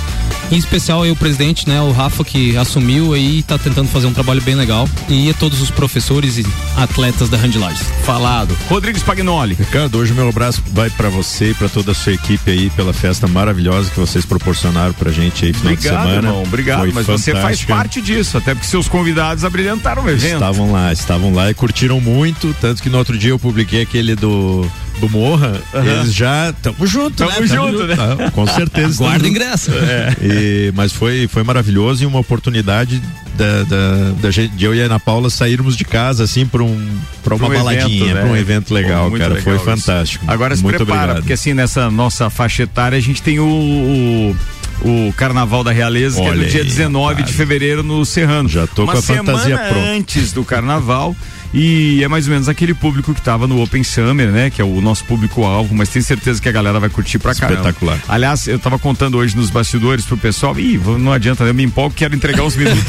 [0.50, 4.08] em especial aí o presidente, né, o Rafa, que assumiu aí e está tentando fazer
[4.08, 4.88] um trabalho bem legal.
[5.08, 7.75] E a todos os professores e atletas da Handlars.
[8.04, 8.56] Falado.
[8.68, 9.54] Rodrigues Pagnoli.
[9.54, 12.92] Ricardo, hoje meu abraço vai pra você e pra toda a sua equipe aí pela
[12.92, 16.28] festa maravilhosa que vocês proporcionaram pra gente aí final Obrigado, de semana.
[16.28, 16.42] irmão.
[16.42, 16.78] Obrigado.
[16.80, 17.74] Foi Mas você faz fantástica.
[17.74, 20.34] parte disso, até porque seus convidados abrilhantaram o evento.
[20.34, 24.14] Estavam lá, estavam lá e curtiram muito, tanto que no outro dia eu publiquei aquele
[24.14, 24.66] do
[25.00, 25.84] do Morra, Aham.
[25.84, 27.46] eles já tamo junto, Tamo né?
[27.46, 27.94] junto, né?
[27.96, 28.96] Tá, com certeza.
[29.04, 29.70] Guarda ingresso.
[29.72, 30.16] É.
[30.22, 33.02] E- mas foi, foi maravilhoso e uma oportunidade
[33.36, 36.62] da, da, da gente, de eu e a Ana Paula sairmos de casa assim para
[36.62, 38.20] um, pra uma um baladinha, né?
[38.22, 39.36] para um evento legal, Pô, cara.
[39.40, 39.64] foi legal isso.
[39.82, 40.24] fantástico.
[40.26, 41.16] Agora se Muito prepara, obrigado.
[41.22, 43.46] porque assim, nessa nossa faixa etária, a gente tem o.
[43.46, 44.36] o
[44.82, 48.46] o Carnaval da Realeza, que é Olha no dia aí, 19 de fevereiro no Serrano.
[48.46, 49.88] Já tô Uma com a fantasia pronta.
[49.88, 51.16] antes do Carnaval.
[51.58, 54.50] E é mais ou menos aquele público que tava no Open Summer, né?
[54.50, 57.60] Que é o nosso público-alvo, mas tenho certeza que a galera vai curtir pra caramba.
[57.60, 57.98] Espetacular.
[58.06, 61.50] Aliás, eu tava contando hoje nos bastidores pro pessoal, ih, não adianta, né?
[61.50, 62.82] eu me empolgo, quero entregar os minutos.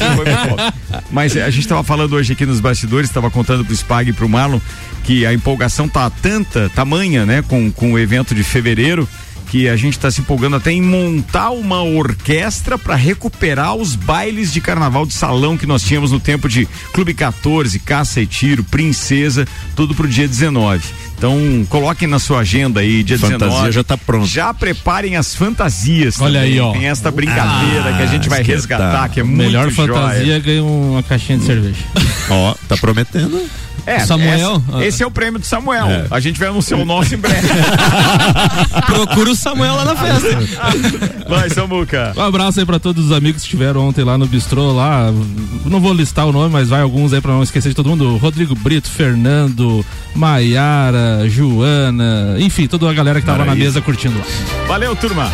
[1.09, 4.27] Mas a gente tava falando hoje aqui nos bastidores, tava contando pro Spag e pro
[4.27, 4.59] Marlon
[5.05, 9.07] que a empolgação tá tanta, tamanha, né, com, com o evento de fevereiro,
[9.49, 14.51] que a gente está se empolgando até em montar uma orquestra para recuperar os bailes
[14.51, 18.63] de carnaval de salão que nós tínhamos no tempo de Clube 14, Caça e Tiro,
[18.63, 20.83] Princesa, tudo pro dia 19.
[21.17, 23.71] Então, coloquem na sua agenda aí, dia Fantasia 19.
[23.71, 24.27] já tá pronta.
[24.27, 26.21] Já preparem as fantasias.
[26.21, 26.53] Olha também.
[26.53, 26.71] aí, ó.
[26.73, 29.87] Tem esta brincadeira que a gente vai que resgatar, que é muito Melhor joia.
[29.93, 31.83] fantasia ganha uma caixinha de cerveja.
[32.29, 33.41] Ó, tá prometendo.
[33.87, 34.61] É, Samuel?
[34.69, 35.87] essa- esse é o prêmio do Samuel.
[35.87, 36.05] É.
[36.11, 37.47] A gente vai anunciar o nosso em breve.
[38.85, 40.37] Procura o Samuel lá na festa.
[41.27, 42.13] Vai, Samuca.
[42.15, 45.11] Um abraço aí pra todos os amigos que estiveram ontem lá no bistrô lá.
[45.65, 48.15] Não vou listar o nome, mas vai alguns aí pra não esquecer de todo mundo.
[48.17, 49.85] Rodrigo Brito, Fernando,
[50.15, 54.25] Maiara, Joana, enfim, toda a galera que tava na mesa curtindo lá.
[54.67, 55.29] Valeu, turma.